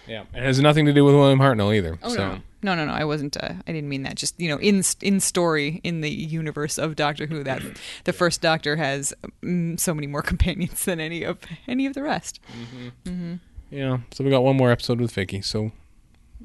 Yeah, 0.09 0.25
it 0.35 0.43
has 0.43 0.59
nothing 0.59 0.85
to 0.87 0.93
do 0.93 1.05
with 1.05 1.15
William 1.15 1.39
Hartnell 1.39 1.73
either. 1.73 2.01
Oh 2.03 2.09
so 2.09 2.17
no. 2.17 2.39
No, 2.63 2.75
no, 2.75 2.85
no. 2.85 2.93
I 2.93 3.05
wasn't. 3.05 3.37
Uh, 3.37 3.53
I 3.67 3.73
didn't 3.73 3.89
mean 3.89 4.03
that. 4.03 4.17
Just 4.17 4.39
you 4.41 4.49
know, 4.49 4.59
in 4.59 4.83
in 5.01 5.21
story 5.21 5.81
in 5.85 6.01
the 6.01 6.11
universe 6.11 6.79
of 6.79 6.97
Doctor 6.97 7.27
Who, 7.27 7.45
that 7.45 7.63
the 8.05 8.13
first 8.13 8.41
Doctor 8.41 8.75
has 8.75 9.15
mm, 9.43 9.79
so 9.79 9.95
many 9.95 10.09
more 10.09 10.23
companions 10.33 10.85
than 10.85 10.99
any 10.99 11.23
of 11.23 11.39
any 11.69 11.87
of 11.87 11.95
the 11.95 12.03
rest. 12.03 12.41
Yeah, 13.71 13.99
so 14.13 14.25
we 14.25 14.31
got 14.31 14.43
one 14.45 14.57
more 14.57 14.71
episode 14.71 15.01
with 15.01 15.13
Vicky. 15.13 15.41
So 15.43 15.73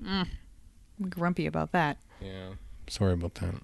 I'm 0.06 0.30
grumpy 1.10 1.46
about 1.46 1.72
that. 1.72 1.98
yeah, 2.22 2.50
sorry 2.88 3.14
about 3.14 3.36
that. 3.36 3.56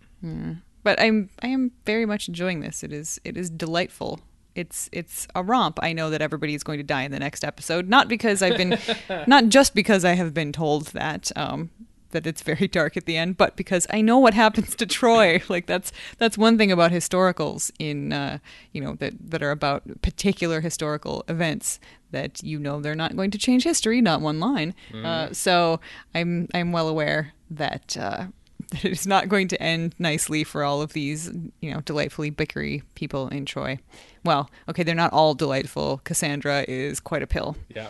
but 0.83 0.99
I'm 0.99 1.29
I 1.41 1.47
am 1.47 1.71
very 1.85 2.05
much 2.05 2.27
enjoying 2.27 2.59
this. 2.61 2.83
It 2.83 2.93
is 2.93 3.19
it 3.23 3.37
is 3.37 3.49
delightful. 3.49 4.19
It's 4.53 4.89
it's 4.91 5.27
a 5.33 5.43
romp. 5.43 5.79
I 5.81 5.93
know 5.93 6.09
that 6.09 6.21
everybody 6.21 6.53
is 6.55 6.63
going 6.63 6.77
to 6.79 6.83
die 6.83 7.03
in 7.03 7.11
the 7.11 7.19
next 7.19 7.43
episode, 7.43 7.87
not 7.87 8.07
because 8.09 8.41
I've 8.41 8.57
been, 8.57 8.77
not 9.27 9.45
just 9.47 9.73
because 9.73 10.03
I 10.03 10.13
have 10.13 10.33
been 10.33 10.51
told 10.51 10.87
that 10.87 11.31
um, 11.37 11.69
that 12.11 12.27
it's 12.27 12.41
very 12.41 12.67
dark 12.67 12.97
at 12.97 13.05
the 13.05 13.17
end, 13.17 13.37
but 13.37 13.55
because 13.55 13.87
I 13.89 14.01
know 14.01 14.17
what 14.17 14.33
happens 14.33 14.75
to 14.75 14.85
Troy. 14.85 15.41
Like 15.51 15.65
that's 15.65 15.91
that's 16.17 16.37
one 16.37 16.57
thing 16.57 16.71
about 16.71 16.91
historicals 16.91 17.71
in 17.77 18.13
uh, 18.13 18.37
you 18.71 18.79
know 18.79 18.95
that 18.95 19.13
that 19.19 19.43
are 19.43 19.51
about 19.51 19.83
particular 20.01 20.61
historical 20.61 21.25
events 21.27 21.79
that 22.11 22.41
you 22.41 22.57
know 22.57 22.79
they're 22.79 22.95
not 22.95 23.15
going 23.17 23.31
to 23.31 23.37
change 23.37 23.63
history, 23.63 23.99
not 24.01 24.21
one 24.21 24.39
line. 24.39 24.73
Uh, 25.03 25.33
so 25.33 25.79
I'm 26.15 26.47
I'm 26.53 26.71
well 26.71 26.87
aware 26.87 27.33
that. 27.49 27.97
Uh, 27.97 28.27
that 28.71 28.85
it 28.85 28.91
is 28.91 29.07
not 29.07 29.27
going 29.27 29.47
to 29.49 29.61
end 29.61 29.95
nicely 29.99 30.43
for 30.45 30.63
all 30.63 30.81
of 30.81 30.93
these, 30.93 31.29
you 31.59 31.73
know, 31.73 31.81
delightfully 31.81 32.31
bickery 32.31 32.83
people 32.95 33.27
in 33.27 33.45
Troy. 33.45 33.79
Well, 34.23 34.49
okay, 34.69 34.83
they're 34.83 34.95
not 34.95 35.11
all 35.11 35.33
delightful. 35.33 35.99
Cassandra 36.05 36.63
is 36.67 36.99
quite 36.99 37.21
a 37.21 37.27
pill. 37.27 37.57
Yeah. 37.75 37.87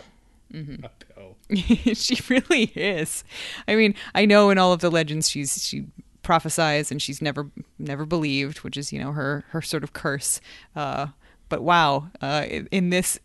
Mm-hmm. 0.52 0.84
Oh. 1.18 1.36
she 1.94 2.18
really 2.28 2.64
is. 2.74 3.22
I 3.68 3.76
mean, 3.76 3.94
I 4.14 4.24
know 4.24 4.50
in 4.50 4.58
all 4.58 4.72
of 4.72 4.80
the 4.80 4.90
legends 4.90 5.28
she's 5.28 5.62
she 5.64 5.84
prophesies 6.22 6.90
and 6.90 7.02
she's 7.02 7.20
never 7.20 7.50
never 7.78 8.06
believed, 8.06 8.58
which 8.58 8.76
is 8.76 8.92
you 8.92 8.98
know 8.98 9.12
her 9.12 9.44
her 9.50 9.60
sort 9.60 9.84
of 9.84 9.92
curse. 9.92 10.40
Uh, 10.74 11.08
but 11.48 11.62
wow, 11.62 12.08
uh, 12.20 12.46
in, 12.48 12.66
in 12.70 12.90
this 12.90 13.18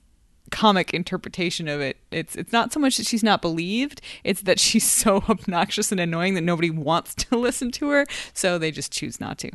comic 0.51 0.93
interpretation 0.93 1.67
of 1.67 1.79
it, 1.81 1.97
it's 2.11 2.35
it's 2.35 2.51
not 2.51 2.73
so 2.73 2.79
much 2.79 2.97
that 2.97 3.07
she's 3.07 3.23
not 3.23 3.41
believed; 3.41 4.01
it's 4.23 4.41
that 4.41 4.59
she's 4.59 4.83
so 4.89 5.23
obnoxious 5.29 5.91
and 5.91 5.99
annoying 5.99 6.33
that 6.33 6.41
nobody 6.41 6.69
wants 6.69 7.15
to 7.15 7.37
listen 7.37 7.71
to 7.71 7.89
her, 7.89 8.05
so 8.33 8.57
they 8.57 8.69
just 8.71 8.91
choose 8.91 9.19
not 9.19 9.37
to. 9.39 9.51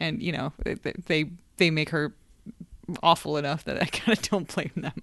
And 0.00 0.22
you 0.22 0.32
know, 0.32 0.52
they 0.64 0.74
they, 0.74 1.30
they 1.56 1.70
make 1.70 1.90
her 1.90 2.14
awful 3.02 3.36
enough 3.36 3.64
that 3.64 3.82
I 3.82 3.86
kind 3.86 4.18
of 4.18 4.28
don't 4.28 4.52
blame 4.52 4.72
them. 4.76 5.02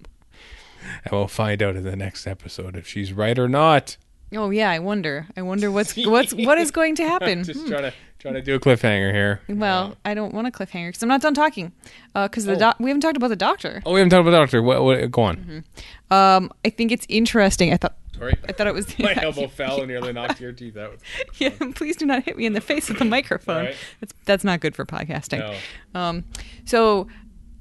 And 1.04 1.12
we'll 1.12 1.28
find 1.28 1.62
out 1.62 1.76
in 1.76 1.84
the 1.84 1.96
next 1.96 2.26
episode 2.26 2.76
if 2.76 2.86
she's 2.86 3.12
right 3.12 3.38
or 3.38 3.48
not. 3.48 3.96
Oh 4.34 4.50
yeah, 4.50 4.70
I 4.70 4.78
wonder. 4.80 5.26
I 5.36 5.42
wonder 5.42 5.70
what's 5.70 5.94
what's 5.96 6.32
what 6.34 6.58
is 6.58 6.70
going 6.70 6.96
to 6.96 7.02
happen. 7.08 7.44
Just 7.44 7.60
Hmm. 7.60 7.68
trying 7.68 7.82
to 7.82 7.92
trying 8.18 8.34
to 8.34 8.42
do 8.42 8.54
a 8.54 8.58
cliffhanger 8.60 9.12
here. 9.12 9.40
Well, 9.48 9.96
I 10.04 10.14
don't 10.14 10.32
want 10.34 10.46
a 10.46 10.50
cliffhanger 10.50 10.88
because 10.88 11.02
I'm 11.02 11.08
not 11.08 11.20
done 11.20 11.34
talking. 11.34 11.72
Because 12.14 12.44
the 12.46 12.54
Oh. 12.54 12.58
doc- 12.58 12.76
we 12.80 12.88
haven't 12.90 13.02
talked 13.02 13.16
about 13.18 13.28
the 13.28 13.36
doctor. 13.36 13.82
Oh, 13.86 13.92
we 13.92 14.00
haven't 14.00 14.10
talked 14.10 14.22
about 14.22 14.30
the 14.32 14.38
doctor. 14.38 14.62
What, 14.62 14.82
what, 14.82 15.10
go 15.10 15.22
on. 15.22 15.64
Um, 16.10 16.50
I 16.64 16.70
think 16.70 16.90
it's 16.90 17.04
interesting. 17.08 17.72
I 17.72 17.76
thought 17.76 17.96
Sorry. 18.16 18.34
I 18.48 18.52
thought 18.52 18.66
it 18.66 18.74
was. 18.74 18.98
My 18.98 19.14
elbow 19.22 19.46
fell 19.48 19.78
and 19.80 19.88
nearly 19.88 20.12
knocked 20.12 20.40
your 20.40 20.52
teeth 20.52 20.76
out. 20.76 20.98
yeah, 21.38 21.50
please 21.74 21.96
do 21.96 22.06
not 22.06 22.24
hit 22.24 22.36
me 22.38 22.46
in 22.46 22.54
the 22.54 22.60
face 22.62 22.88
with 22.88 22.98
the 22.98 23.04
microphone. 23.04 23.66
Right. 23.66 23.76
That's 24.00 24.14
that's 24.24 24.44
not 24.44 24.60
good 24.60 24.74
for 24.74 24.84
podcasting. 24.86 25.38
No. 25.94 26.00
Um, 26.00 26.24
so 26.64 27.08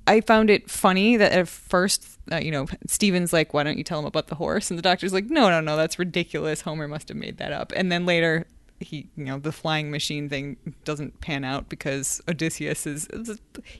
I 0.08 0.22
found 0.22 0.50
it 0.50 0.70
funny 0.70 1.18
that 1.18 1.34
at 1.34 1.48
first, 1.48 2.12
uh, 2.32 2.38
you 2.38 2.51
know, 2.51 2.68
Steven's 2.88 3.34
like, 3.34 3.53
"Why 3.53 3.63
don't 3.63 3.77
you 3.77 3.84
tell 3.84 4.00
him 4.00 4.06
about 4.06 4.27
the 4.27 4.36
horse?" 4.36 4.70
And 4.70 4.77
the 4.77 4.84
doctor's 4.84 5.13
like, 5.13 5.25
"No, 5.25 5.50
no, 5.50 5.60
no, 5.62 5.75
that's 5.75 6.00
ridiculous. 6.00 6.62
Homer 6.62 6.88
must 6.88 7.10
have 7.10 7.18
made 7.18 7.38
that 7.38 7.51
up." 7.51 7.74
And 7.75 7.92
then 7.92 8.06
later, 8.06 8.46
he, 8.80 9.08
you 9.15 9.25
know, 9.25 9.39
the 9.39 9.51
flying 9.51 9.92
machine 9.92 10.30
thing 10.30 10.58
doesn't 10.84 11.20
pan 11.22 11.44
out 11.44 11.70
because 11.70 12.22
Odysseus 12.27 12.86
is, 12.86 13.08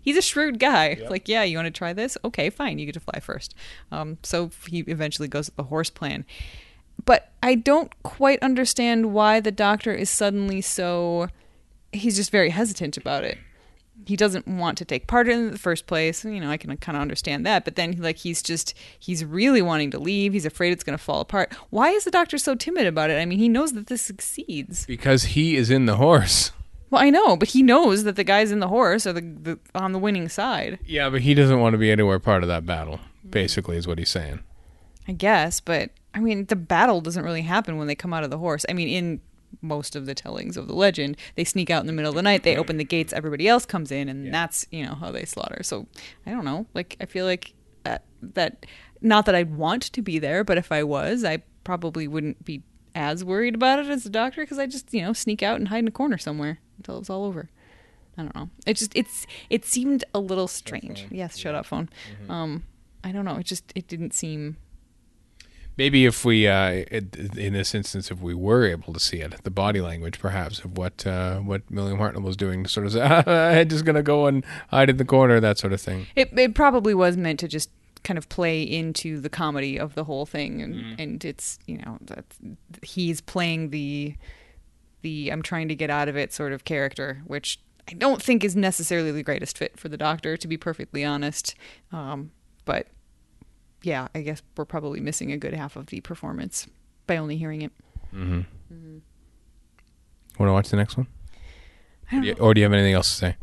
he's 0.01 0.17
a 0.17 0.21
shrewd 0.21 0.59
guy. 0.59 0.97
Yeah. 1.00 1.09
Like, 1.09 1.27
yeah, 1.27 1.43
you 1.43 1.57
want 1.57 1.67
to 1.67 1.71
try 1.71 1.93
this? 1.93 2.17
Okay, 2.23 2.50
fine, 2.50 2.79
you 2.79 2.85
get 2.85 2.93
to 2.93 3.00
fly 3.00 3.19
first. 3.19 3.53
Um, 3.91 4.17
so 4.23 4.51
he 4.67 4.79
eventually 4.79 5.27
goes 5.27 5.47
with 5.47 5.55
the 5.55 5.63
horse 5.63 5.89
plan. 5.89 6.25
But 7.05 7.31
I 7.41 7.55
don't 7.55 7.91
quite 8.03 8.41
understand 8.41 9.13
why 9.13 9.39
the 9.39 9.51
doctor 9.51 9.93
is 9.93 10.09
suddenly 10.09 10.62
so. 10.62 11.27
He's 11.91 12.15
just 12.15 12.31
very 12.31 12.50
hesitant 12.51 12.97
about 12.97 13.23
it 13.23 13.38
he 14.05 14.15
doesn't 14.15 14.47
want 14.47 14.77
to 14.79 14.85
take 14.85 15.07
part 15.07 15.27
in 15.27 15.51
the 15.51 15.57
first 15.57 15.88
place. 15.88 16.25
You 16.25 16.39
know, 16.39 16.50
I 16.50 16.57
can 16.57 16.75
kind 16.77 16.95
of 16.95 17.01
understand 17.01 17.45
that. 17.45 17.63
But 17.63 17.75
then, 17.75 17.95
like, 18.00 18.17
he's 18.17 18.41
just, 18.41 18.73
he's 19.00 19.23
really 19.23 19.62
wanting 19.62 19.91
to 19.91 20.00
leave. 20.00 20.33
He's 20.33 20.45
afraid 20.45 20.73
it's 20.73 20.83
going 20.83 20.97
to 20.97 21.03
fall 21.03 21.21
apart. 21.21 21.53
Why 21.69 21.89
is 21.89 22.03
the 22.03 22.12
doctor 22.12 22.38
so 22.38 22.55
timid 22.55 22.85
about 22.85 23.09
it? 23.09 23.19
I 23.19 23.25
mean, 23.25 23.39
he 23.39 23.50
knows 23.50 23.73
that 23.73 23.88
this 23.88 24.01
succeeds. 24.01 24.85
Because 24.85 25.23
he 25.23 25.55
is 25.55 25.69
in 25.69 25.85
the 25.85 25.95
horse. 25.97 26.51
Well, 26.89 27.01
I 27.01 27.09
know, 27.09 27.35
but 27.35 27.50
he 27.50 27.63
knows 27.63 28.03
that 28.03 28.15
the 28.17 28.23
guys 28.23 28.51
in 28.51 28.59
the 28.59 28.67
horse 28.67 29.07
are 29.07 29.13
the, 29.13 29.21
the 29.21 29.59
on 29.73 29.93
the 29.93 30.00
winning 30.00 30.29
side. 30.29 30.77
Yeah, 30.85 31.09
but 31.09 31.21
he 31.21 31.33
doesn't 31.33 31.59
want 31.59 31.73
to 31.73 31.79
be 31.79 31.89
anywhere 31.89 32.19
part 32.19 32.43
of 32.43 32.50
that 32.50 32.67
battle. 32.67 33.00
Basically, 33.27 33.77
is 33.77 33.88
what 33.88 33.97
he's 33.97 34.09
saying. 34.09 34.41
I 35.07 35.13
guess, 35.13 35.59
but 35.59 35.89
I 36.13 36.19
mean, 36.19 36.45
the 36.45 36.55
battle 36.55 37.01
doesn't 37.01 37.23
really 37.23 37.41
happen 37.41 37.77
when 37.77 37.88
they 37.88 37.95
come 37.95 38.13
out 38.13 38.23
of 38.23 38.29
the 38.29 38.38
horse. 38.38 38.63
I 38.69 38.73
mean, 38.73 38.89
in 38.89 39.21
most 39.62 39.95
of 39.95 40.05
the 40.05 40.15
tellings 40.15 40.57
of 40.57 40.67
the 40.67 40.74
legend, 40.75 41.17
they 41.36 41.43
sneak 41.43 41.69
out 41.69 41.81
in 41.81 41.88
the 41.88 41.93
middle 41.93 42.10
of 42.10 42.15
the 42.15 42.22
night, 42.22 42.43
they 42.43 42.55
open 42.57 42.77
the 42.77 42.83
gates, 42.83 43.13
everybody 43.13 43.48
else 43.48 43.65
comes 43.65 43.91
in, 43.91 44.10
and 44.10 44.25
Yeah. 44.25 44.31
that's, 44.31 44.65
you 44.72 44.86
know, 44.86 44.95
how 44.95 45.12
they 45.12 45.25
slaughter. 45.25 45.63
So, 45.63 45.88
I 46.25 46.31
don't 46.31 46.45
know. 46.45 46.65
Like, 46.74 46.95
I 47.00 47.05
feel 47.05 47.25
like 47.25 47.53
that, 47.83 48.03
that, 48.22 48.65
not 49.01 49.25
that 49.25 49.36
I'd 49.36 49.55
want 49.55 49.83
to 49.83 50.01
be 50.01 50.19
there, 50.19 50.43
but 50.43 50.57
if 50.57 50.72
I 50.72 50.83
was, 50.83 51.24
I 51.24 51.43
probably 51.63 52.07
wouldn't 52.07 52.43
be 52.45 52.63
as 52.95 53.24
worried 53.24 53.55
about 53.55 53.79
it 53.79 53.88
as 53.88 54.03
the 54.03 54.10
doctor 54.10 54.41
because 54.43 54.60
I 54.60 54.65
just, 54.67 54.93
you 54.93 55.01
know, 55.01 55.13
sneak 55.13 55.41
out 55.41 55.57
and 55.60 55.67
hide 55.69 55.79
in 55.79 55.88
a 55.88 55.91
corner 55.91 56.17
somewhere 56.17 56.60
until 56.77 57.00
it's 57.00 57.10
all 57.10 57.25
over. 57.25 57.50
I 58.17 58.22
don't 58.22 58.36
know. 58.36 58.50
It 58.67 58.75
just 58.75 58.91
it's 58.95 59.25
it 59.50 59.65
seemed 59.65 60.05
a 60.13 60.19
little 60.19 60.48
strange. 60.48 61.07
Yes, 61.10 61.36
shut 61.36 61.55
up 61.55 61.65
phone. 61.65 61.89
Um, 62.29 62.63
I 63.03 63.12
don't 63.12 63.25
know. 63.25 63.38
It 63.38 63.45
just 63.48 63.74
it 63.74 63.88
didn't 63.88 64.13
seem. 64.13 64.57
Maybe 65.77 66.06
if 66.06 66.24
we, 66.24 66.48
uh, 66.48 66.84
in 66.92 67.53
this 67.53 67.74
instance, 67.74 68.12
if 68.12 68.22
we 68.22 68.34
were 68.34 68.65
able 68.65 68.94
to 68.94 69.00
see 69.00 69.22
it, 69.22 69.44
the 69.44 69.51
body 69.51 69.82
language, 69.82 70.20
perhaps, 70.20 70.60
of 70.60 70.77
what 70.77 71.06
uh, 71.08 71.39
what 71.39 71.63
William 71.72 71.98
Hartnell 71.98 72.24
was 72.24 72.38
doing, 72.38 72.68
sort 72.68 72.86
of 72.86 72.92
say, 72.94 73.01
"I'm 73.01 73.68
just 73.68 73.86
gonna 73.86 74.03
go 74.03 74.27
and 74.27 74.46
hide 74.70 74.89
in 74.89 74.98
the 74.98 75.06
corner," 75.06 75.39
that 75.39 75.58
sort 75.58 75.74
of 75.74 75.82
thing. 75.82 76.08
It 76.15 76.38
it 76.38 76.53
probably 76.53 76.94
was 76.94 77.18
meant 77.18 77.39
to 77.39 77.48
just 77.48 77.70
kind 78.03 78.18
of 78.18 78.27
play 78.30 78.62
into 78.62 79.20
the 79.20 79.30
comedy 79.30 79.80
of 79.80 79.96
the 79.96 80.03
whole 80.03 80.25
thing, 80.25 80.62
and 80.62 81.00
and 81.00 81.25
it's 81.25 81.58
you 81.65 81.77
know 81.80 81.98
that's 82.01 82.38
he's 82.84 83.22
playing 83.22 83.72
the 83.72 84.15
the 85.01 85.32
I'm 85.32 85.42
trying 85.42 85.68
to 85.70 85.75
get 85.75 85.89
out 85.89 86.08
of 86.08 86.15
it 86.15 86.34
sort 86.34 86.53
of 86.53 86.65
character, 86.65 87.22
which 87.25 87.60
I 87.89 87.94
don't 87.94 88.22
think 88.22 88.44
is 88.44 88.56
necessarily 88.56 89.12
the 89.12 89.24
greatest 89.24 89.58
fit 89.58 89.80
for 89.80 89.89
the 89.89 89.98
Doctor, 89.98 90.38
to 90.38 90.48
be 90.48 90.58
perfectly 90.58 91.03
honest. 91.03 91.56
Um, 91.92 92.32
but 92.65 92.88
yeah, 93.83 94.07
I 94.15 94.21
guess 94.21 94.41
we're 94.57 94.65
probably 94.65 94.99
missing 94.99 95.31
a 95.31 95.37
good 95.37 95.53
half 95.53 95.75
of 95.75 95.87
the 95.87 96.01
performance 96.01 96.67
by 97.07 97.17
only 97.17 97.37
hearing 97.37 97.61
it. 97.61 97.71
Mhm. 98.13 98.45
Want 100.39 100.49
to 100.49 100.53
watch 100.53 100.69
the 100.69 100.77
next 100.77 100.97
one, 100.97 101.07
I 102.11 102.15
don't, 102.15 102.23
Yeah, 102.23 102.33
or 102.39 102.53
do 102.53 102.59
you 102.61 102.65
have 102.65 102.73
anything 102.73 102.93
else 102.93 103.09
to 103.09 103.15
say? 103.15 103.35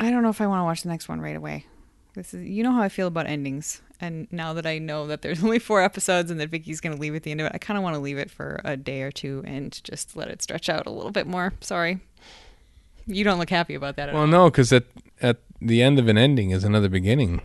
I 0.00 0.10
don't 0.10 0.22
know 0.24 0.30
if 0.30 0.40
I 0.40 0.46
want 0.48 0.60
to 0.60 0.64
watch 0.64 0.82
the 0.82 0.88
next 0.88 1.08
one 1.08 1.20
right 1.20 1.36
away. 1.36 1.66
This 2.14 2.34
is 2.34 2.44
you 2.48 2.62
know 2.64 2.72
how 2.72 2.82
I 2.82 2.88
feel 2.88 3.06
about 3.08 3.26
endings, 3.26 3.82
and 4.00 4.26
now 4.32 4.52
that 4.54 4.66
I 4.66 4.78
know 4.78 5.06
that 5.06 5.22
there's 5.22 5.42
only 5.44 5.58
four 5.60 5.80
episodes 5.82 6.30
and 6.30 6.40
that 6.40 6.48
Vicky's 6.50 6.80
going 6.80 6.94
to 6.94 7.00
leave 7.00 7.14
at 7.14 7.22
the 7.22 7.30
end 7.30 7.40
of 7.40 7.46
it, 7.46 7.52
I 7.54 7.58
kind 7.58 7.76
of 7.76 7.84
want 7.84 7.94
to 7.94 8.00
leave 8.00 8.18
it 8.18 8.30
for 8.30 8.60
a 8.64 8.76
day 8.76 9.02
or 9.02 9.10
two 9.12 9.42
and 9.46 9.78
just 9.84 10.16
let 10.16 10.28
it 10.28 10.42
stretch 10.42 10.68
out 10.68 10.86
a 10.86 10.90
little 10.90 11.10
bit 11.12 11.26
more. 11.26 11.52
Sorry, 11.60 12.00
you 13.06 13.22
don't 13.24 13.38
look 13.38 13.50
happy 13.50 13.74
about 13.74 13.96
that 13.96 14.08
at 14.08 14.14
Well, 14.14 14.22
all. 14.24 14.28
no, 14.28 14.50
because 14.50 14.72
at 14.72 14.84
at 15.20 15.38
the 15.60 15.82
end 15.82 15.98
of 16.00 16.08
an 16.08 16.18
ending 16.18 16.50
is 16.50 16.64
another 16.64 16.88
beginning. 16.88 17.40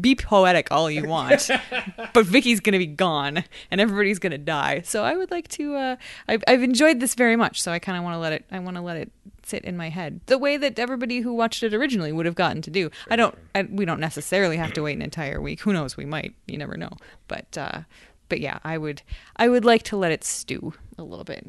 Be 0.00 0.14
poetic 0.14 0.68
all 0.70 0.90
you 0.90 1.04
want, 1.06 1.48
but 2.12 2.26
Vicky's 2.26 2.60
going 2.60 2.72
to 2.72 2.78
be 2.78 2.86
gone 2.86 3.44
and 3.70 3.80
everybody's 3.80 4.18
going 4.18 4.32
to 4.32 4.38
die. 4.38 4.82
So 4.82 5.04
I 5.04 5.16
would 5.16 5.30
like 5.30 5.48
to. 5.48 5.74
Uh, 5.74 5.96
I've, 6.28 6.42
I've 6.48 6.62
enjoyed 6.62 7.00
this 7.00 7.14
very 7.14 7.36
much, 7.36 7.60
so 7.60 7.72
I 7.72 7.78
kind 7.78 7.98
of 7.98 8.04
want 8.04 8.14
to 8.14 8.18
let 8.18 8.32
it. 8.32 8.44
I 8.50 8.58
want 8.58 8.76
to 8.76 8.82
let 8.82 8.96
it 8.96 9.12
sit 9.44 9.64
in 9.64 9.76
my 9.76 9.88
head 9.88 10.20
the 10.26 10.38
way 10.38 10.56
that 10.56 10.78
everybody 10.78 11.20
who 11.20 11.32
watched 11.32 11.62
it 11.62 11.72
originally 11.72 12.10
would 12.12 12.26
have 12.26 12.34
gotten 12.34 12.62
to 12.62 12.70
do. 12.70 12.90
I 13.10 13.16
don't. 13.16 13.36
I, 13.54 13.62
we 13.62 13.84
don't 13.84 14.00
necessarily 14.00 14.56
have 14.56 14.72
to 14.74 14.82
wait 14.82 14.96
an 14.96 15.02
entire 15.02 15.40
week. 15.40 15.60
Who 15.60 15.72
knows? 15.72 15.96
We 15.96 16.04
might. 16.04 16.34
You 16.46 16.58
never 16.58 16.76
know. 16.76 16.90
But 17.28 17.56
uh, 17.56 17.82
but 18.28 18.40
yeah, 18.40 18.58
I 18.64 18.78
would. 18.78 19.02
I 19.36 19.48
would 19.48 19.64
like 19.64 19.82
to 19.84 19.96
let 19.96 20.12
it 20.12 20.24
stew 20.24 20.74
a 20.98 21.02
little 21.02 21.24
bit. 21.24 21.46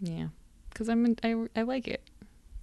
Yeah, 0.00 0.28
because 0.70 0.88
I'm. 0.88 1.16
I 1.22 1.46
I 1.56 1.62
like 1.62 1.88
it. 1.88 2.02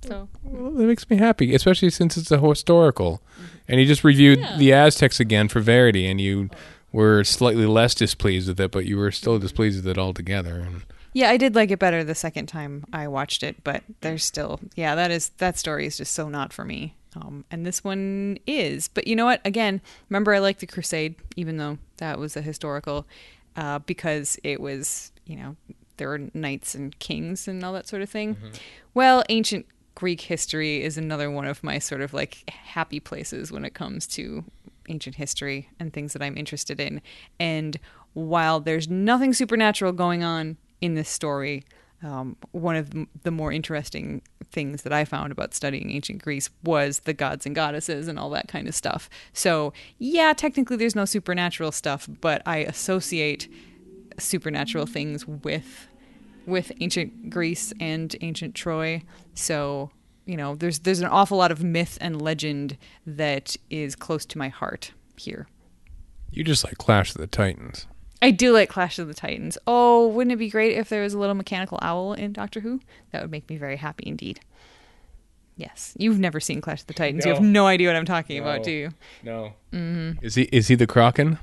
So 0.03 0.27
Well, 0.43 0.71
that 0.71 0.83
makes 0.85 1.09
me 1.09 1.17
happy, 1.17 1.53
especially 1.53 1.89
since 1.89 2.17
it's 2.17 2.31
a 2.31 2.39
historical. 2.39 3.21
And 3.67 3.79
you 3.79 3.85
just 3.85 4.03
reviewed 4.03 4.39
Yeah. 4.39 4.57
the 4.57 4.73
Aztecs 4.73 5.19
again 5.19 5.47
for 5.47 5.59
Verity, 5.59 6.07
and 6.07 6.19
you 6.19 6.49
were 6.91 7.23
slightly 7.23 7.65
less 7.65 7.95
displeased 7.95 8.47
with 8.47 8.59
it, 8.59 8.71
but 8.71 8.85
you 8.85 8.97
were 8.97 9.11
still 9.11 9.39
displeased 9.39 9.77
with 9.83 9.87
it 9.87 9.97
altogether. 9.97 10.59
And 10.59 10.81
Yeah, 11.13 11.29
I 11.29 11.37
did 11.37 11.55
like 11.55 11.71
it 11.71 11.79
better 11.79 12.03
the 12.03 12.15
second 12.15 12.47
time 12.47 12.85
I 12.93 13.07
watched 13.07 13.43
it, 13.43 13.63
but 13.63 13.83
there's 14.01 14.23
still 14.23 14.59
yeah, 14.75 14.95
that 14.95 15.11
is 15.11 15.29
that 15.37 15.57
story 15.57 15.85
is 15.85 15.97
just 15.97 16.13
so 16.13 16.29
not 16.29 16.51
for 16.53 16.65
me. 16.65 16.95
Um, 17.15 17.43
and 17.51 17.65
this 17.65 17.83
one 17.83 18.37
is. 18.47 18.87
But 18.87 19.05
you 19.07 19.15
know 19.17 19.25
what? 19.25 19.41
Again, 19.43 19.81
remember 20.09 20.33
I 20.33 20.39
liked 20.39 20.61
the 20.61 20.67
Crusade, 20.67 21.15
even 21.35 21.57
though 21.57 21.77
that 21.97 22.17
was 22.17 22.37
a 22.37 22.41
historical, 22.41 23.05
uh, 23.57 23.79
because 23.79 24.39
it 24.43 24.61
was 24.61 25.11
you 25.25 25.35
know 25.35 25.55
there 25.97 26.07
were 26.09 26.29
knights 26.33 26.73
and 26.75 26.97
kings 26.99 27.47
and 27.47 27.63
all 27.63 27.73
that 27.73 27.87
sort 27.87 28.01
of 28.01 28.09
thing. 28.09 28.37
Well, 28.93 29.23
ancient 29.29 29.65
Greek 29.95 30.21
history 30.21 30.83
is 30.83 30.97
another 30.97 31.29
one 31.29 31.45
of 31.45 31.63
my 31.63 31.79
sort 31.79 32.01
of 32.01 32.13
like 32.13 32.49
happy 32.49 32.99
places 32.99 33.51
when 33.51 33.65
it 33.65 33.73
comes 33.73 34.07
to 34.07 34.43
ancient 34.89 35.15
history 35.15 35.69
and 35.79 35.93
things 35.93 36.13
that 36.13 36.21
I'm 36.21 36.37
interested 36.37 36.79
in. 36.79 37.01
And 37.39 37.79
while 38.13 38.59
there's 38.59 38.89
nothing 38.89 39.33
supernatural 39.33 39.91
going 39.93 40.23
on 40.23 40.57
in 40.81 40.95
this 40.95 41.09
story, 41.09 41.63
um, 42.03 42.35
one 42.51 42.75
of 42.75 42.89
the- 42.91 43.07
the 43.23 43.31
more 43.31 43.51
interesting 43.51 44.21
things 44.51 44.81
that 44.81 44.91
I 44.91 45.05
found 45.05 45.31
about 45.31 45.53
studying 45.53 45.91
ancient 45.91 46.23
Greece 46.23 46.49
was 46.63 46.99
the 46.99 47.13
gods 47.13 47.45
and 47.45 47.55
goddesses 47.55 48.07
and 48.07 48.17
all 48.17 48.29
that 48.31 48.47
kind 48.47 48.67
of 48.67 48.75
stuff. 48.75 49.09
So, 49.33 49.71
yeah, 49.97 50.33
technically 50.33 50.77
there's 50.77 50.95
no 50.95 51.05
supernatural 51.05 51.71
stuff, 51.71 52.09
but 52.19 52.41
I 52.45 52.57
associate 52.57 53.47
supernatural 54.17 54.87
things 54.87 55.27
with 55.27 55.87
with 56.45 56.71
ancient 56.79 57.29
Greece 57.29 57.73
and 57.79 58.15
ancient 58.21 58.55
Troy. 58.55 59.03
So, 59.33 59.91
you 60.25 60.37
know, 60.37 60.55
there's 60.55 60.79
there's 60.79 60.99
an 61.01 61.07
awful 61.07 61.37
lot 61.37 61.51
of 61.51 61.63
myth 61.63 61.97
and 62.01 62.21
legend 62.21 62.77
that 63.05 63.55
is 63.69 63.95
close 63.95 64.25
to 64.27 64.37
my 64.37 64.49
heart 64.49 64.91
here. 65.17 65.47
you 66.31 66.43
just 66.43 66.63
like 66.63 66.77
Clash 66.77 67.13
of 67.15 67.21
the 67.21 67.27
Titans. 67.27 67.87
I 68.23 68.29
do 68.31 68.53
like 68.53 68.69
Clash 68.69 68.99
of 68.99 69.07
the 69.07 69.13
Titans. 69.15 69.57
Oh, 69.65 70.07
wouldn't 70.07 70.31
it 70.31 70.37
be 70.37 70.49
great 70.49 70.77
if 70.77 70.89
there 70.89 71.01
was 71.01 71.13
a 71.15 71.19
little 71.19 71.33
mechanical 71.35 71.79
owl 71.81 72.13
in 72.13 72.33
Doctor 72.33 72.59
Who? 72.59 72.79
That 73.11 73.21
would 73.23 73.31
make 73.31 73.49
me 73.49 73.57
very 73.57 73.77
happy 73.77 74.03
indeed. 74.07 74.39
Yes, 75.57 75.93
you've 75.97 76.19
never 76.19 76.39
seen 76.39 76.61
Clash 76.61 76.81
of 76.81 76.87
the 76.87 76.93
Titans. 76.93 77.25
You 77.25 77.33
have 77.33 77.41
No. 77.43 77.49
no 77.63 77.67
idea 77.67 77.87
what 77.89 77.95
I'm 77.95 78.05
talking 78.05 78.39
about, 78.39 78.63
do 78.63 78.71
you? 78.71 78.89
No. 79.23 79.53
Mm-hmm. 79.73 80.23
Is 80.25 80.35
he 80.35 80.43
is 80.43 80.67
he 80.69 80.75
the 80.75 80.87
Kraken 80.87 81.37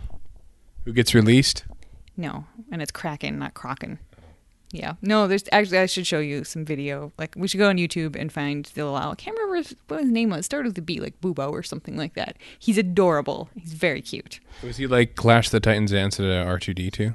who 0.85 0.93
gets 0.93 1.15
released? 1.15 1.65
No, 2.17 2.47
and 2.73 2.81
it's 2.83 2.91
Kraken, 2.91 3.39
not 3.39 3.55
Kraken. 3.55 3.99
Yeah, 4.71 4.95
no. 5.01 5.27
There's 5.27 5.45
actually 5.51 5.79
I 5.79 5.87
should 5.87 6.07
show 6.07 6.19
you 6.19 6.45
some 6.45 6.65
video. 6.65 7.11
Like 7.19 7.35
we 7.37 7.49
should 7.49 7.59
go 7.59 7.69
on 7.71 7.77
YouTube 7.77 8.17
and 8.17 8.31
find 8.31 8.67
the 8.67 8.83
little 8.85 8.97
owl. 8.97 9.13
I 9.13 9.15
can't 9.15 9.37
remember 9.39 9.67
what 9.89 10.01
his 10.01 10.11
name 10.11 10.31
was. 10.31 10.41
It 10.41 10.43
started 10.45 10.69
with 10.69 10.79
a 10.79 10.83
B, 10.83 11.01
like 11.01 11.19
Bubo 11.21 11.51
or 11.51 11.63
something 11.63 11.97
like 11.97 12.15
that. 12.15 12.37
He's 12.59 12.77
adorable. 12.77 13.49
He's 13.55 13.73
very 13.73 14.03
cute. 14.03 14.41
Was 14.63 14.77
he 14.77 14.87
like 14.87 15.15
Clash 15.15 15.49
the 15.49 15.61
Titans 15.61 15.93
answer 15.93 16.23
to 16.23 16.45
R 16.45 16.59
two 16.59 16.75
D 16.75 16.91
two? 16.91 17.15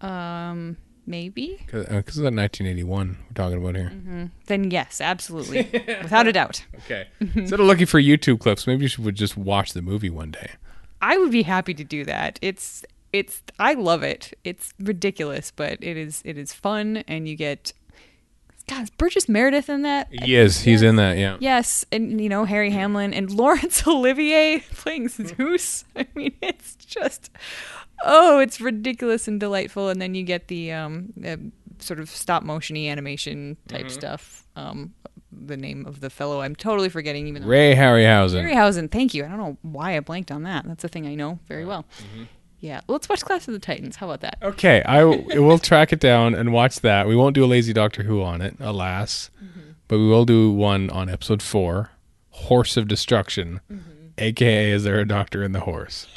Um, 0.00 0.76
maybe. 1.06 1.56
Because 1.66 1.82
it's 1.86 2.16
that 2.16 2.34
1981 2.34 3.18
we're 3.28 3.34
talking 3.34 3.58
about 3.58 3.76
here. 3.76 4.30
Then 4.46 4.70
yes, 4.70 5.00
absolutely, 5.00 5.68
without 6.02 6.26
a 6.26 6.32
doubt. 6.32 6.64
Okay. 6.84 7.08
Instead 7.34 7.60
of 7.60 7.66
looking 7.66 7.86
for 7.86 8.00
YouTube 8.00 8.40
clips, 8.40 8.66
maybe 8.66 8.82
you 8.82 8.88
should 8.88 9.14
just 9.14 9.36
watch 9.36 9.74
the 9.74 9.82
movie 9.82 10.10
one 10.10 10.30
day. 10.30 10.52
I 11.02 11.18
would 11.18 11.30
be 11.30 11.42
happy 11.42 11.74
to 11.74 11.84
do 11.84 12.04
that. 12.04 12.38
It's 12.42 12.84
it's 13.12 13.42
I 13.58 13.74
love 13.74 14.02
it. 14.02 14.36
It's 14.44 14.72
ridiculous, 14.78 15.50
but 15.50 15.78
it 15.82 15.96
is 15.96 16.22
it 16.24 16.38
is 16.38 16.52
fun 16.52 16.98
and 17.08 17.28
you 17.28 17.36
get 17.36 17.72
God, 18.70 18.84
is 18.84 18.90
Burgess 18.90 19.28
Meredith 19.28 19.68
in 19.68 19.82
that? 19.82 20.06
He 20.12 20.36
is. 20.36 20.60
He's 20.60 20.82
in 20.82 20.94
that. 20.94 21.18
Yeah. 21.18 21.38
Yes, 21.40 21.84
and 21.90 22.20
you 22.20 22.28
know 22.28 22.44
Harry 22.44 22.70
Hamlin 22.70 23.12
and 23.12 23.28
Laurence 23.36 23.84
Olivier 23.86 24.60
playing 24.60 25.08
Zeus. 25.08 25.84
I 25.96 26.06
mean, 26.14 26.36
it's 26.40 26.76
just 26.76 27.30
oh, 28.04 28.38
it's 28.38 28.60
ridiculous 28.60 29.26
and 29.26 29.40
delightful. 29.40 29.88
And 29.88 30.00
then 30.00 30.14
you 30.14 30.22
get 30.22 30.46
the 30.48 30.72
um 30.72 31.12
uh, 31.26 31.36
sort 31.80 31.98
of 31.98 32.08
stop 32.08 32.44
motiony 32.44 32.88
animation 32.88 33.56
type 33.66 33.90
stuff. 33.90 34.46
Um, 34.54 34.94
the 35.32 35.56
name 35.56 35.86
of 35.86 36.00
the 36.00 36.10
fellow 36.10 36.40
I'm 36.40 36.54
totally 36.54 36.88
forgetting. 36.88 37.26
Even 37.26 37.44
Ray 37.44 37.74
Harryhausen. 37.74 38.44
Harryhausen, 38.44 38.90
thank 38.90 39.14
you. 39.14 39.24
I 39.24 39.28
don't 39.28 39.38
know 39.38 39.56
why 39.62 39.96
I 39.96 40.00
blanked 40.00 40.30
on 40.30 40.44
that. 40.44 40.64
That's 40.64 40.84
a 40.84 40.88
thing 40.88 41.06
I 41.06 41.14
know 41.16 41.40
very 41.48 41.64
well. 41.64 41.86
Yeah, 42.60 42.80
let's 42.88 43.08
watch 43.08 43.22
Clash 43.24 43.48
of 43.48 43.54
the 43.54 43.58
Titans. 43.58 43.96
How 43.96 44.06
about 44.06 44.20
that? 44.20 44.38
Okay, 44.42 44.82
I 44.84 44.98
w- 45.00 45.42
will 45.46 45.58
track 45.58 45.92
it 45.92 46.00
down 46.00 46.34
and 46.34 46.52
watch 46.52 46.80
that. 46.80 47.08
We 47.08 47.16
won't 47.16 47.34
do 47.34 47.44
a 47.44 47.46
lazy 47.46 47.72
Doctor 47.72 48.02
Who 48.02 48.22
on 48.22 48.42
it, 48.42 48.54
alas, 48.60 49.30
but 49.88 49.98
we 49.98 50.06
will 50.06 50.24
do 50.26 50.52
one 50.52 50.90
on 50.90 51.08
episode 51.08 51.40
four, 51.42 51.90
Horse 52.30 52.76
of 52.76 52.86
Destruction, 52.86 53.60
aka 54.18 54.70
Is 54.70 54.84
There 54.84 55.00
a 55.00 55.08
Doctor 55.08 55.42
in 55.42 55.52
the 55.52 55.60
Horse? 55.60 56.06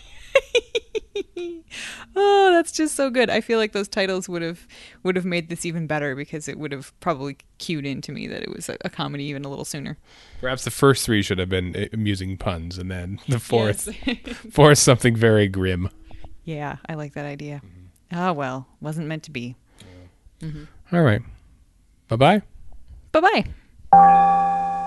Oh, 2.15 2.51
that's 2.53 2.71
just 2.71 2.95
so 2.95 3.10
good. 3.10 3.32
I 3.32 3.41
feel 3.41 3.58
like 3.58 3.71
those 3.71 3.88
titles 3.88 4.29
would 4.29 4.43
have 4.43 4.67
would 5.01 5.15
have 5.15 5.25
made 5.25 5.49
this 5.49 5.65
even 5.65 5.88
better 5.88 6.15
because 6.15 6.47
it 6.47 6.60
would 6.60 6.71
have 6.71 6.97
probably 6.99 7.38
cued 7.58 7.88
into 7.88 8.12
me 8.12 8.27
that 8.27 8.43
it 8.43 8.53
was 8.53 8.69
a, 8.69 8.77
a 8.82 8.89
comedy 8.91 9.23
even 9.23 9.43
a 9.43 9.49
little 9.49 9.65
sooner. 9.65 9.97
Perhaps 10.39 10.63
the 10.63 10.69
first 10.69 11.03
three 11.03 11.23
should 11.23 11.39
have 11.39 11.49
been 11.49 11.75
uh, 11.75 11.86
amusing 11.91 12.38
puns, 12.38 12.77
and 12.77 12.91
then 12.91 13.19
the 13.27 13.39
fourth, 13.39 13.89
Yes. 14.06 14.19
fourth 14.51 14.77
something 14.77 15.15
very 15.15 15.47
grim. 15.47 15.89
Yeah, 16.43 16.77
I 16.88 16.93
like 16.95 17.13
that 17.13 17.25
idea. 17.25 17.62
Ah, 18.12 18.32
well, 18.32 18.67
wasn't 18.82 19.08
meant 19.08 19.23
to 19.23 19.32
be. 19.32 19.56
All 20.91 21.01
right, 21.01 21.21
bye 22.08 22.15
bye. 22.15 22.41
Bye 23.12 23.45
bye. 23.91 24.79